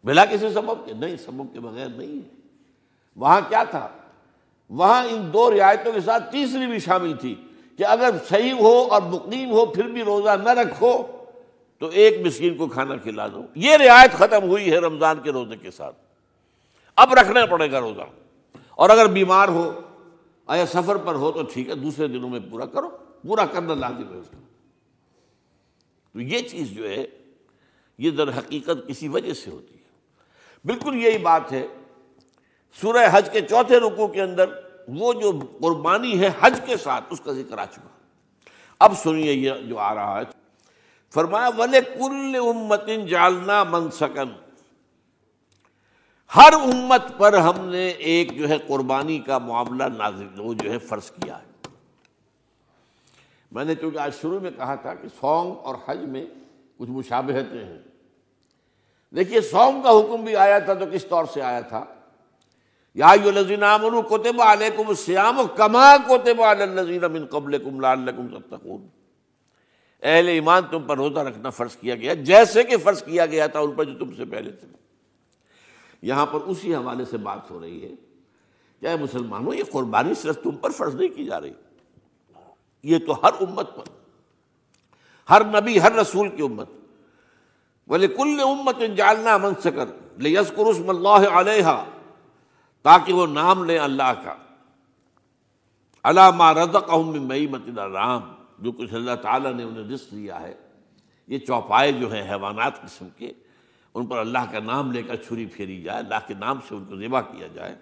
بلا 0.05 0.25
کسی 0.25 0.51
سبب 0.55 0.87
کے؟ 0.87 0.93
نہیں 0.93 1.17
سبب 1.17 1.53
کے 1.53 1.61
بغیر 1.61 1.89
نہیں 1.89 2.17
ہے۔ 2.17 2.35
وہاں 3.17 3.41
کیا 3.49 3.65
تھا؟ 3.65 3.89
وہاں 4.71 5.05
ان 5.05 5.33
دو 5.33 5.51
رعایتوں 5.51 5.93
کے 5.93 6.01
ساتھ 6.01 6.33
تیسری 6.33 6.67
بھی 6.67 6.79
شامل 6.79 7.17
تھی 7.17 7.35
کہ 7.77 7.85
اگر 7.87 8.11
صحیح 8.29 8.53
ہو 8.53 8.89
اور 8.91 9.03
مقیم 9.03 9.51
ہو، 9.51 9.67
پھر 9.67 9.85
بھی 9.85 10.03
روزہ 10.03 10.37
نہ 10.45 10.49
رکھو 10.49 11.07
تو 11.79 11.87
ایک 11.87 12.27
مسکین 12.27 12.57
کو 12.57 12.67
کھانا 12.67 12.97
کھلا 12.97 13.29
دو۔ 13.29 13.43
یہ 13.55 13.77
رعایت 13.77 14.13
ختم 14.13 14.43
ہوئی 14.43 14.71
ہے 14.71 14.79
رمضان 14.79 15.17
کے 15.23 15.31
روزے 15.31 15.57
کے 15.57 15.71
ساتھ۔ 15.71 15.97
اب 16.97 17.15
رکھنا 17.15 17.47
پڑے 17.47 17.73
گا 17.73 17.81
روزہ۔ 17.81 18.03
اور 18.71 18.91
اگر 18.91 19.07
بیمار 19.07 19.49
ہو 19.49 19.81
آیا 20.47 20.67
سفر 20.67 20.97
پر 20.97 21.15
ہو 21.15 21.33
تو 21.33 21.43
ٹھیک 21.43 21.69
ہے، 21.69 21.75
دوسرے 21.75 22.09
دنوں 22.09 22.31
میں 22.31 22.41
پورا 22.51 22.67
کرو۔ 22.67 22.89
پورا 23.27 23.47
کرنا 23.47 23.75
لازم 23.75 24.15
ہے 24.15 24.19
اس 24.19 24.29
کا۔ 24.31 24.39
تو 26.13 26.21
یہ 26.21 26.39
چیز 26.39 26.71
جو 26.71 26.89
ہے، 26.89 27.07
یہ 27.99 28.11
در 28.11 28.39
حقیقت 28.39 28.89
کسی 28.89 29.09
وجہ 29.09 29.33
سے 29.33 29.51
ہوتی 29.51 29.75
ہے۔ 29.75 29.78
بالکل 30.65 30.97
یہی 30.97 31.19
بات 31.19 31.53
ہے۔ 31.53 31.67
سورہ 32.81 33.07
حج 33.13 33.31
کے 33.33 33.41
چوتھے 33.41 33.81
رکو 33.81 34.07
کے 34.07 34.23
اندر 34.23 34.45
وہ 34.89 35.13
جو 35.13 35.33
قربانی 35.61 36.21
ہے 36.21 36.31
حج 36.41 36.61
کے 36.67 36.77
ساتھ، 36.77 37.05
اس 37.11 37.21
کا 37.21 37.33
ذکر 37.33 37.59
آ 37.59 37.65
چکا۔ 37.65 37.89
اب 38.79 38.93
سنیے 38.99 39.33
یہ 39.33 39.53
جو 39.69 39.79
آ 39.79 39.95
رہا 39.95 40.19
ہے۔ 40.19 40.25
فرمایا 41.15 41.51
ولے 41.59 41.81
کل 41.81 42.37
امت 42.37 43.09
جالنا 43.11 43.65
من 43.65 43.91
سکن 43.91 44.29
ہر 46.37 46.53
امت 46.53 47.19
پر 47.19 47.33
ہم 47.33 47.69
نے 47.69 47.89
ایک 47.89 48.39
جو 48.39 48.49
ہے 48.49 48.59
قربانی 48.59 49.19
کا 49.19 49.39
معاملہ 49.39 49.85
نازل، 49.85 50.41
وہ 50.41 50.55
جو 50.55 50.73
ہے 50.73 50.79
فرض 50.79 51.11
کیا 51.11 51.39
ہے۔ 51.39 51.49
میں 53.53 53.65
نے 53.65 53.75
چونکہ 53.75 53.99
آج 53.99 54.15
شروع 54.15 54.41
میں 54.41 54.51
کہا 54.51 54.75
تھا 54.75 54.95
کہ 54.95 55.09
سونگ 55.09 55.53
اور 55.63 55.75
حج 55.87 55.99
میں 55.99 56.27
کچھ 56.77 56.91
مشابہتیں 56.91 57.65
ہیں۔ 57.65 57.88
دیکھیے 59.17 59.41
سوم 59.41 59.81
کا 59.83 59.91
حکم 59.91 60.25
بھی 60.25 60.37
آیا 60.37 60.59
تھا 60.59 60.75
تو 60.75 60.85
کس 60.93 61.07
طور 61.07 61.25
سے 61.25 61.43
آیا 61.43 61.61
تھا؟ 61.61 61.85
یا 62.95 63.17
کوتب 64.09 64.43
علیکم 64.43 64.95
سیام 64.95 65.41
کما 65.57 65.97
کوتب 65.97 66.43
الزین 66.43 67.13
من 67.13 67.27
قبلکم 67.27 67.81
لعلکم 67.81 68.39
تتقون۔ 68.39 68.87
اہل 70.03 70.29
ایمان 70.29 70.63
تم 70.71 70.83
پر 70.83 70.97
روزہ 70.97 71.19
رکھنا 71.19 71.51
فرض 71.51 71.77
کیا 71.77 71.95
گیا، 71.95 72.15
جیسے 72.15 72.63
کہ 72.63 72.77
فرض 72.77 73.03
کیا 73.03 73.27
گیا 73.27 73.47
تھا 73.47 73.61
ان 73.61 73.73
پر 73.73 73.85
جو 73.85 73.99
تم 73.99 74.15
سے 74.15 74.25
پہلے 74.25 74.51
تھے۔ 74.51 74.67
یہاں 76.03 76.27
پر 76.27 76.41
اسی 76.41 76.75
حوالے 76.75 77.05
سے 77.05 77.17
بات 77.17 77.51
ہو 77.51 77.61
رہی 77.61 77.85
ہے 77.85 77.95
کیا 78.81 78.97
مسلمانوں، 78.97 79.55
یہ 79.55 79.63
قربانی 79.73 80.15
صرف 80.15 80.39
تم 80.43 80.51
پر 80.51 80.71
فرض 80.71 80.95
نہیں 80.95 81.09
کی 81.09 81.25
جا 81.25 81.41
رہی۔ 81.41 81.53
یہ 82.83 82.99
تو 83.07 83.13
ہر 83.13 83.33
امت 83.41 83.77
پر، 83.77 83.89
ہر 85.31 85.45
نبی، 85.45 85.81
ہر 85.81 85.93
رسول 85.93 86.37
کی 86.37 86.43
امت۔ 86.43 86.71
بولے 87.89 88.09
کل 88.09 88.41
امت 88.45 88.81
جالنا 88.97 89.37
من 89.37 89.55
سکر 89.65 89.87
لے 90.19 90.39
اسم 90.39 90.89
اللہ 90.89 91.29
علیہ 91.29 91.85
تاکہ 92.83 93.13
وہ 93.13 93.27
نام 93.27 93.65
لیں 93.65 93.79
اللہ 93.79 94.13
کا۔ 94.25 94.35
علامہ 96.05 96.53
رزق 96.53 96.91
مئی 97.17 97.47
مت 97.47 97.79
رام 97.79 98.35
جو 98.59 98.73
کچھ 98.73 98.95
اللہ 98.95 99.15
تعالیٰ 99.23 99.55
نے 99.55 99.63
انہیں 99.63 99.85
رزق 99.85 100.11
دیا 100.11 100.41
ہے۔ 100.41 100.55
یہ 101.27 101.39
چوپائے 101.39 101.93
جو 101.93 102.13
ہیں 102.13 102.23
حیوانات 102.23 102.83
قسم 102.83 103.09
کے، 103.17 103.33
ان 103.95 104.07
پر 104.07 104.19
اللہ 104.19 104.39
کا 104.53 104.59
نام 104.59 104.93
لے 104.93 105.03
کر 105.03 105.17
چھری 105.17 105.47
پھیری 105.47 105.83
جائے، 105.83 105.99
اللہ 105.99 106.27
کے 106.27 106.35
نام 106.35 106.59
سے 106.69 106.75
ان 106.75 106.85
کو 106.85 106.97
ذبح 106.97 107.21
کیا 107.21 107.47
جائے۔ 107.47 107.75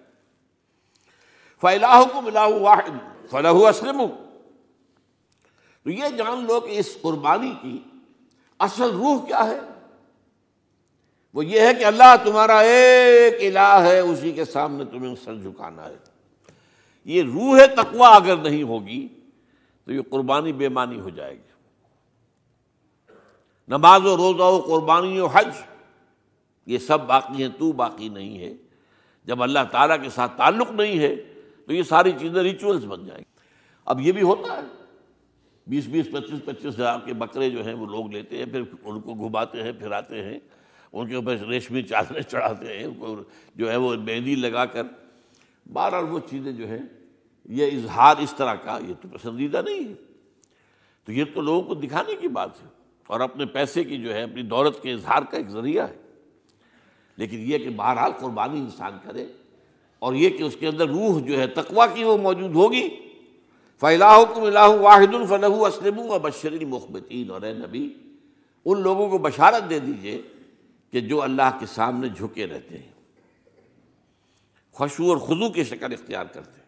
فلاح 1.61 2.03
کو 2.13 2.21
ملا 2.21 2.43
واحد 2.43 3.27
فلاح 3.29 3.69
اسلم 3.69 4.01
تو 5.83 5.89
یہ 5.89 6.09
جان 6.17 6.45
لو 6.45 6.59
کہ 6.59 6.79
اس 6.79 6.97
قربانی 7.01 7.53
کی 7.61 7.79
اصل 8.59 8.89
روح 8.89 9.25
کیا 9.25 9.45
ہے؟ 9.45 9.59
وہ 11.33 11.45
یہ 11.45 11.61
ہے 11.61 11.73
کہ 11.73 11.85
اللہ 11.85 12.15
تمہارا 12.23 12.59
ایک 12.59 13.33
الہ 13.41 13.81
ہے، 13.81 13.99
اسی 13.99 14.31
کے 14.31 14.45
سامنے 14.45 14.85
تمہیں 14.85 15.15
سر 15.23 15.35
جھکانا 15.35 15.89
ہے۔ 15.89 15.95
یہ 17.05 17.23
روح 17.23 17.59
تقوا 17.65 18.15
اگر 18.15 18.35
نہیں 18.35 18.63
ہوگی 18.63 19.07
تو 19.85 19.93
یہ 19.93 20.01
قربانی 20.09 20.53
بے 20.53 20.69
معنی 20.69 20.99
ہو 20.99 21.09
جائے 21.09 21.33
گی۔ 21.33 21.47
نماز 23.67 24.05
و 24.05 24.17
روزہ 24.17 24.41
و 24.41 24.59
قربانی 24.59 25.19
و 25.19 25.25
حج، 25.25 25.49
یہ 26.65 26.77
سب 26.77 27.01
باقی 27.01 27.43
ہیں، 27.43 27.49
تو 27.59 27.71
باقی 27.71 28.09
نہیں 28.09 28.39
ہے۔ 28.39 28.53
جب 29.25 29.43
اللہ 29.43 29.59
تعالیٰ 29.71 30.01
کے 30.01 30.09
ساتھ 30.09 30.37
تعلق 30.37 30.71
نہیں 30.71 30.99
ہے 30.99 31.15
تو 31.65 31.73
یہ 31.73 31.83
ساری 31.83 32.11
چیزیں 32.19 32.43
ریچولس 32.43 32.83
بن 32.83 33.05
جائیں 33.05 33.21
گی۔ 33.21 33.39
اب 33.85 34.01
یہ 34.01 34.11
بھی 34.11 34.21
ہوتا 34.21 34.57
ہے۔ 34.57 34.61
بیس 35.67 35.85
بیس، 35.85 36.05
پچیس 36.11 36.45
پچیس 36.45 36.65
ہزار 36.65 36.99
کے 37.05 37.13
بکرے 37.13 37.49
جو 37.49 37.65
ہیں 37.65 37.73
وہ 37.73 37.85
لوگ 37.85 38.11
لیتے 38.11 38.37
ہیں، 38.37 38.45
پھر 38.45 38.61
ان 38.83 39.01
کو 39.01 39.13
گھباتے 39.13 39.63
ہیں، 39.63 39.71
پھراتے 39.71 40.23
ہیں۔ 40.23 40.39
ان 40.93 41.07
کے 41.07 41.15
اوپر 41.15 41.37
ریشمی 41.37 41.81
چادریں 41.81 42.21
چڑھاتے 42.21 42.77
ہیں، 42.77 42.85
ان 42.85 42.93
کو 42.93 43.15
جو 43.55 43.71
ہے 43.71 43.75
وہ 43.75 43.95
مہندی 43.95 44.35
لگا 44.35 44.65
کر۔ 44.65 44.83
بہرحال 45.73 46.03
وہ 46.03 46.19
چیزیں 46.29 46.51
جو 46.51 46.67
ہیں، 46.67 46.79
یہ 47.45 47.65
اظہار 47.65 48.15
اس 48.19 48.33
طرح 48.37 48.55
کا، 48.55 48.79
یہ 48.87 48.93
تو 49.01 49.07
پسندیدہ 49.07 49.61
نہیں 49.65 49.89
ہے۔ 49.89 49.93
تو 51.05 51.11
یہ 51.11 51.23
تو 51.33 51.41
لوگوں 51.41 51.61
کو 51.61 51.73
دکھانے 51.73 52.15
کی 52.15 52.27
بات 52.27 52.63
ہے۔ 52.63 52.67
اور 53.07 53.19
اپنے 53.19 53.45
پیسے 53.45 53.83
کی 53.83 53.97
جو 53.97 54.13
ہے، 54.13 54.23
اپنی 54.23 54.41
دولت 54.41 54.83
کے 54.83 54.93
اظہار 54.93 55.21
کا 55.21 55.37
ایک 55.37 55.49
ذریعہ 55.49 55.87
ہے۔ 55.87 55.95
لیکن 57.17 57.37
یہ 57.39 57.57
کہ 57.57 57.69
بہرحال 57.69 58.11
قربانی 58.11 58.59
انسان 58.59 58.91
کرے، 59.03 59.25
اور 59.99 60.13
یہ 60.13 60.29
کہ 60.29 60.43
اس 60.43 60.57
کے 60.59 60.67
اندر 60.67 60.87
روح 60.87 61.19
جو 61.19 61.39
ہے 61.39 61.47
تقوا 61.47 61.87
کی 61.87 62.03
وہ 62.03 62.17
موجود 62.17 62.55
ہوگی۔ 62.55 62.89
فلاح 63.79 64.23
کم 64.35 64.41
اللہ 64.41 64.67
واحد 64.67 65.15
الفلاح 65.15 65.49
اسلم 65.49 65.99
و 65.99 66.19
بشری 66.19 66.65
مخبتین 66.65 67.31
اور 67.31 67.41
اے 67.41 67.53
نبی، 67.53 67.93
ان 68.65 68.81
لوگوں 68.81 69.09
کو 69.09 69.17
بشارت 69.17 69.69
دے 69.69 69.79
دیجیے 69.79 70.21
کہ 70.91 70.99
جو 70.99 71.21
اللہ 71.21 71.57
کے 71.59 71.65
سامنے 71.65 72.09
جھکے 72.09 72.47
رہتے 72.47 72.77
ہیں 72.77 72.91
خوشو 74.71 75.09
اور 75.09 75.17
خضو 75.17 75.49
کی 75.49 75.63
شکل 75.63 75.93
اختیار 75.93 76.25
کرتے 76.25 76.61
ہیں۔ 76.61 76.67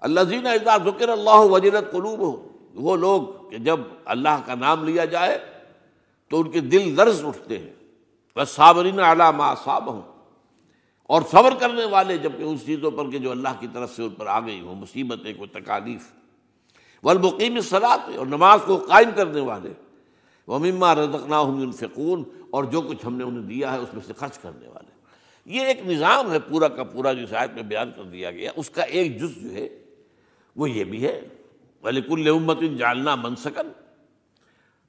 اللہ 0.00 0.20
زین 0.20 0.46
اعزاز 0.46 0.80
ذکر 0.84 1.08
اللہ 1.08 1.36
وجرت 1.36 1.92
قلوب 1.92 2.18
ہو 2.18 2.48
وہ 2.74 2.96
لوگ 2.96 3.50
کہ 3.50 3.58
جب 3.58 3.80
اللہ 4.04 4.40
کا 4.46 4.54
نام 4.54 4.84
لیا 4.84 5.04
جائے 5.04 5.38
تو 6.28 6.40
ان 6.40 6.50
کے 6.50 6.60
دل 6.60 6.94
لرز 6.96 7.24
اٹھتے 7.24 7.58
ہیں۔ 7.58 7.74
بس 8.36 8.48
صابرین 8.48 9.00
اعلیٰ 9.00 9.32
ما 9.32 9.54
صاب 9.54 9.92
ہوں 9.92 10.02
اور 11.02 11.22
صبر 11.30 11.54
کرنے 11.54 11.84
والے 11.84 12.18
جبکہ 12.18 12.42
اس 12.42 12.66
چیزوں 12.66 12.90
پر 12.90 13.10
کہ 13.10 13.18
جو 13.18 13.30
اللہ 13.30 13.48
کی 13.60 13.66
طرف 13.72 13.96
سے 13.96 14.02
ان 14.02 14.10
پر 14.10 14.26
آ 14.26 14.40
گئی 14.40 14.60
ہوں، 14.60 14.74
مصیبتیں، 14.74 15.34
کوئی 15.34 15.60
تکالیف۔ 15.60 16.12
والمقیم 17.02 17.60
صلاحت 17.60 18.00
اور 18.16 18.26
نماز 18.26 18.60
کو 18.66 18.76
قائم 18.76 19.10
کرنے 19.16 19.40
والے۔ 19.40 19.72
وہ 20.48 20.58
مما 20.58 20.94
رزقنا 20.94 21.38
ہوں 21.38 21.72
فکون 21.72 22.24
اور 22.50 22.64
جو 22.64 22.80
کچھ 22.80 23.06
ہم 23.06 23.14
نے 23.14 23.24
انہیں 23.24 23.42
دیا 23.42 23.72
ہے 23.72 23.78
اس 23.78 23.94
میں 23.94 24.02
سے 24.06 24.12
خرچ 24.12 24.38
کرنے 24.38 24.68
والے 24.68 24.90
یہ 25.44 25.60
ایک 25.60 25.86
نظام 25.86 26.32
ہے 26.32 26.38
پورا 26.38 26.68
کا 26.68 26.84
پورا 26.84 27.12
جو 27.12 27.26
آیت 27.36 27.50
میں 27.54 27.62
بیان 27.62 27.90
کر 27.96 28.02
دیا 28.02 28.30
گیا۔ 28.30 28.50
اس 28.56 28.70
کا 28.70 28.82
ایک 28.82 29.20
جز 29.20 29.42
جو 29.42 29.52
ہے 29.52 29.68
وہ 30.56 30.70
یہ 30.70 30.84
بھی 30.84 31.04
ہے 31.04 31.28
ولیک 31.82 32.10
الامت 32.10 32.60
جالنا 32.78 33.14
منسکن 33.14 33.68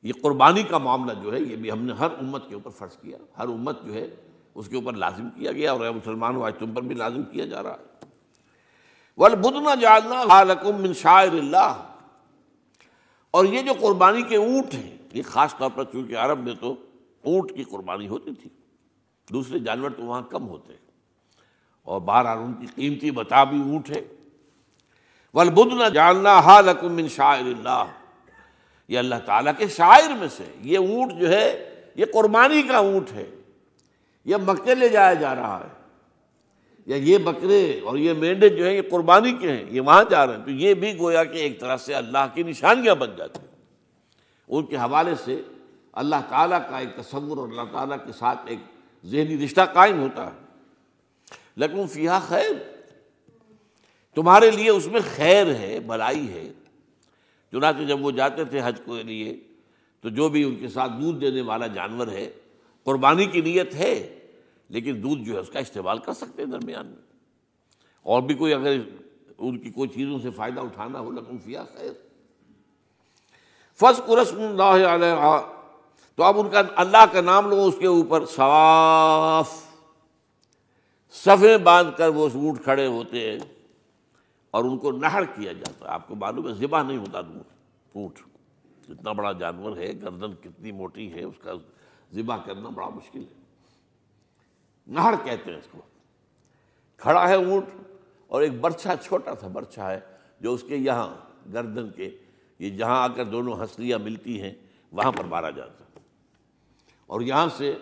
یہ 0.04 0.13
قربانی 0.22 0.63
کا 0.63 0.78
معاملہ 0.78 1.13
جو 1.24 1.34
ہے، 1.34 1.39
یہ 1.39 1.56
بھی 1.56 1.72
ہم 1.72 1.82
نے 1.82 1.93
ہر 1.93 2.08
امت 2.19 2.50
کے 2.50 2.54
اوپر 2.56 2.69
فرض 2.69 2.98
کیا۔ 2.98 3.17
ہر 3.38 3.48
امت 3.48 3.84
جو 3.86 3.93
ہے، 3.93 4.15
اس 4.56 4.69
کے 4.69 4.76
اوپر 4.76 4.93
لازم 4.93 5.30
کیا 5.30 5.52
گیا 5.52 5.72
اور 5.72 5.80
مسلمان 5.89 6.41
آج 6.41 6.54
تم 6.60 6.74
پر 6.74 6.82
بھی 6.82 6.95
لازم 6.95 7.24
کیا 7.24 7.45
جا 7.45 7.63
رہا 7.63 7.76
ہے۔ 7.80 8.06
ول 9.17 9.36
بدنا 9.36 9.76
جالنا 9.76 10.72
من 10.80 10.93
شاعر 10.93 11.34
اللہ 11.34 11.84
اور 13.32 13.45
یہ 13.45 13.62
جو 13.62 13.74
قربانی 13.80 14.22
کے 14.22 14.36
اونٹ 14.36 14.74
ہیں 14.74 14.98
یہ 15.13 15.24
خاص 15.24 15.58
طور 15.58 15.69
پر 15.76 15.84
چونکہ 15.84 16.17
عرب 16.17 16.39
میں 16.39 16.54
تو 16.60 16.76
اونٹ 17.24 17.56
کی 17.56 17.63
قربانی 17.63 18.08
ہوتی 18.08 18.32
تھی۔ 18.32 18.50
دوسرے 19.34 19.60
جانور 19.60 19.89
تو 19.89 20.04
وہاں 20.04 20.22
کم 20.22 20.48
ہوتے 20.48 20.74
اور 21.82 22.02
بہرحال 22.02 22.38
ان 22.38 22.54
کی 22.54 22.67
قیمتی 22.76 23.12
بتا 23.12 23.43
بھی 23.43 23.60
اونٹ 23.60 23.89
ہے۔ 23.89 24.02
ولبد 25.34 25.74
نہ 25.74 25.89
جاننا 25.89 26.39
حالکم 26.39 26.93
من 26.93 27.08
شاعر 27.08 27.41
اللہ 27.41 27.86
یہ 28.88 29.00
اللہ 29.00 29.15
تعالیٰ 29.26 29.54
کے 29.58 29.67
شاعر 29.67 30.17
میں 30.19 30.28
سے، 30.28 30.43
یہ 30.62 30.78
اونٹ 30.78 31.13
جو 31.19 31.30
ہے، 31.30 31.76
یہ 31.95 32.06
قربانی 32.13 32.62
کا 32.62 32.78
اونٹ 32.78 33.12
ہے۔ 33.12 33.30
یہ 34.26 34.36
مکے 34.36 34.76
لے 34.76 34.89
جایا 34.89 35.13
جا 35.13 35.36
رہا 35.36 35.63
ہے۔ 35.63 35.80
یا 36.86 36.95
یہ 36.95 37.17
بکرے 37.17 37.80
اور 37.84 37.98
یہ 37.98 38.13
مینڈے 38.13 38.50
جو 38.50 38.65
ہیں، 38.65 38.74
یہ 38.74 38.82
قربانی 38.91 39.34
کے 39.34 39.52
ہیں، 39.52 39.65
یہ 39.69 39.82
وہاں 39.82 40.04
جا 40.10 40.28
رہے 40.28 40.38
ہیں۔ 40.38 40.43
تو 40.43 40.52
یہ 40.52 40.74
بھی 40.74 41.00
گویا 41.00 41.24
کہ 41.24 41.38
ایک 41.38 41.60
طرح 41.60 41.78
سے 41.78 41.93
اللہ 41.93 42.28
کی 42.34 42.43
نشانیاں 42.43 42.95
بن 42.95 43.10
جاتی 43.17 43.39
ہیں۔ 43.39 43.48
ان 44.49 44.65
کے 44.65 44.77
حوالے 44.77 45.15
سے 45.25 45.41
اللہ 45.91 46.15
تعالیٰ 46.29 46.69
کا 46.69 46.79
ایک 46.79 46.89
تصور 46.95 47.38
اور 47.38 47.47
اللہ 47.47 47.62
تعالیٰ 47.71 47.97
کے 48.05 48.12
ساتھ 48.12 48.39
ایک 48.45 48.59
ذہنی 49.05 49.45
رشتہ 49.45 49.62
قائم 49.73 50.01
ہوتا 50.01 50.27
ہے۔ 50.27 50.39
لیکن 51.55 51.88
فیحا 51.88 52.19
خیر۔ 52.19 52.51
تمہارے 54.15 54.51
لیے 54.51 54.69
اس 54.69 54.88
میں 54.88 55.01
خیر 55.15 55.55
ہے 55.55 55.79
بلائی 55.79 56.29
ہے۔ 56.29 56.53
چنانچہ 57.51 57.83
جب 57.83 58.05
وہ 58.05 58.12
جاتے 58.12 58.45
تھے 58.45 58.62
حج 58.63 58.81
کے 58.85 59.03
لیے، 59.03 59.39
تو 60.01 60.09
جو 60.09 60.29
بھی 60.29 60.43
ان 60.43 60.55
کے 60.55 60.67
ساتھ 60.67 60.91
دودھ 61.01 61.21
دینے 61.21 61.41
والا 61.41 61.67
جانور 61.67 62.07
ہے، 62.07 62.31
قربانی 62.83 63.25
کی 63.25 63.41
نیت 63.41 63.75
ہے، 63.75 64.19
لیکن 64.69 65.03
دودھ 65.03 65.21
جو 65.21 65.33
ہے 65.33 65.39
اس 65.39 65.49
کا 65.49 65.59
استعمال 65.59 65.97
کر 65.97 66.13
سکتے 66.13 66.43
ہیں 66.43 66.49
درمیان 66.49 66.85
میں۔ 66.85 67.17
اور 68.03 68.21
بھی 68.21 68.35
کوئی 68.35 68.53
اگر 68.53 68.77
ان 69.38 69.57
کی 69.57 69.71
کوئی 69.71 69.89
چیزوں 69.89 70.19
سے 70.19 70.29
فائدہ 70.31 70.62
اٹھانا 70.62 70.99
ہو، 70.99 71.12
لکم 71.12 71.38
فیا 71.38 71.63
خیر۔ 71.63 72.09
فص 73.79 74.01
قرسم 74.05 74.41
اللہ 74.41 74.87
علیہ 74.87 75.41
تو 76.15 76.23
اب 76.23 76.39
ان 76.39 76.49
کا 76.49 76.61
اللہ 76.75 77.05
کا 77.11 77.21
نام 77.21 77.49
لو، 77.49 77.65
اس 77.65 77.75
کے 77.79 77.87
اوپر 77.87 78.25
صاف 78.25 79.65
صفے 81.11 81.57
باندھ 81.57 81.97
کر 81.97 82.07
وہ 82.07 82.29
اونٹ 82.33 82.63
کھڑے 82.63 82.87
ہوتے 82.87 83.31
ہیں 83.31 83.39
اور 84.51 84.63
ان 84.63 84.77
کو 84.77 84.91
نہر 84.91 85.23
کیا 85.23 85.53
جاتا 85.53 85.85
ہے۔ 85.85 85.91
آپ 85.91 86.07
کو 86.07 86.15
معلوم 86.15 86.47
ہے، 86.47 86.53
ذبح 86.53 86.81
نہیں 86.81 86.97
ہوتا 86.97 87.19
اونٹ۔ 87.19 88.19
اتنا 88.89 89.11
بڑا 89.11 89.31
جانور 89.31 89.77
ہے، 89.77 89.93
گردن 90.01 90.33
کتنی 90.33 90.71
موٹی 90.71 91.13
ہے، 91.13 91.23
اس 91.23 91.35
کا 91.43 91.51
ذبح 92.13 92.37
کرنا 92.45 92.69
بڑا 92.69 92.89
مشکل 92.89 93.19
ہے۔ 93.19 93.41
نہر 94.87 95.13
کہتے 95.23 95.51
ہیں 95.51 95.57
اس 95.57 95.67
کو۔ 95.71 95.77
کھڑا 96.97 97.29
ہے 97.29 97.35
اونٹ 97.35 97.65
اور 98.27 98.41
ایک 98.41 98.61
برچھا 98.61 98.95
چھوٹا 98.95 99.35
سا 99.35 99.47
برچھا 99.47 99.91
ہے 99.91 99.99
جو 100.39 100.53
اس 100.53 100.63
کے 100.67 100.75
یہاں 100.75 101.15
گردن 101.53 101.89
کے 101.89 102.17
یہ 102.60 102.69
جہاں 102.69 103.04
آ 103.04 103.08
کر 103.08 103.26
دونوں 103.26 103.56
ہنسلیاں 103.56 104.00
ملتی 104.00 104.41
ہیں، 104.41 104.54
وہاں 104.91 105.12
پر 105.12 105.24
مارا 105.24 105.50
جاتا۔ 105.50 105.84
ہے 105.84 106.00
اور 107.08 107.22
یہاں 107.22 107.48
سے 107.58 107.76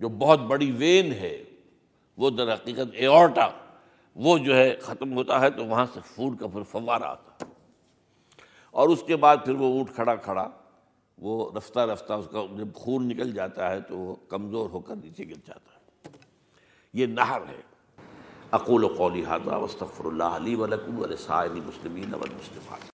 جو 0.00 0.08
بہت 0.08 0.40
بڑی 0.40 0.70
وین 0.70 1.12
ہے، 1.12 1.44
وہ 2.16 2.30
در 2.30 2.54
حقیقت 2.54 2.88
ایورٹا، 2.92 3.48
وہ 4.16 4.38
جو 4.38 4.56
ہے 4.56 4.76
ختم 4.76 5.12
ہوتا 5.12 5.40
ہے 5.40 5.50
تو 5.50 5.64
وہاں 5.64 5.86
سے 5.94 6.00
خون 6.16 6.36
کا 6.36 6.46
پھر 6.46 6.62
فوارہ 6.62 7.02
آتا۔ 7.02 7.44
ہے 7.44 7.52
اور 8.70 8.88
اس 8.88 9.02
کے 9.06 9.16
بعد 9.16 9.36
پھر 9.44 9.54
وہ 9.54 9.66
اونٹ 9.66 9.94
کھڑا 9.94 10.16
کھڑا، 10.16 10.48
وہ 11.18 11.50
رفتہ 11.56 11.80
رفتہ 11.80 12.12
اس 12.12 12.28
کا 12.30 12.38
جب 12.56 12.74
خون 12.74 13.08
نکل 13.08 13.32
جاتا 13.32 13.70
ہے 13.70 13.80
تو 13.80 13.98
وہ 13.98 14.16
کمزور 14.28 14.70
ہو 14.70 14.80
کر 14.80 14.96
نیچے 14.96 15.24
گر 15.24 15.34
جاتا 15.34 15.74
ہے۔ 15.74 16.08
یہ 16.92 17.06
نہر 17.06 17.40
ہے۔ 17.48 17.60
اقول 18.50 18.84
و 18.84 18.88
قولی 18.88 19.24
حاضہ 19.24 19.50
وصطفر 19.50 20.04
اللہ 20.04 20.24
علی 20.24 20.54
ولکم 20.54 20.98
ولسائر 20.98 21.50
المسلمین 21.50 22.14
والمسلمات۔ 22.14 22.89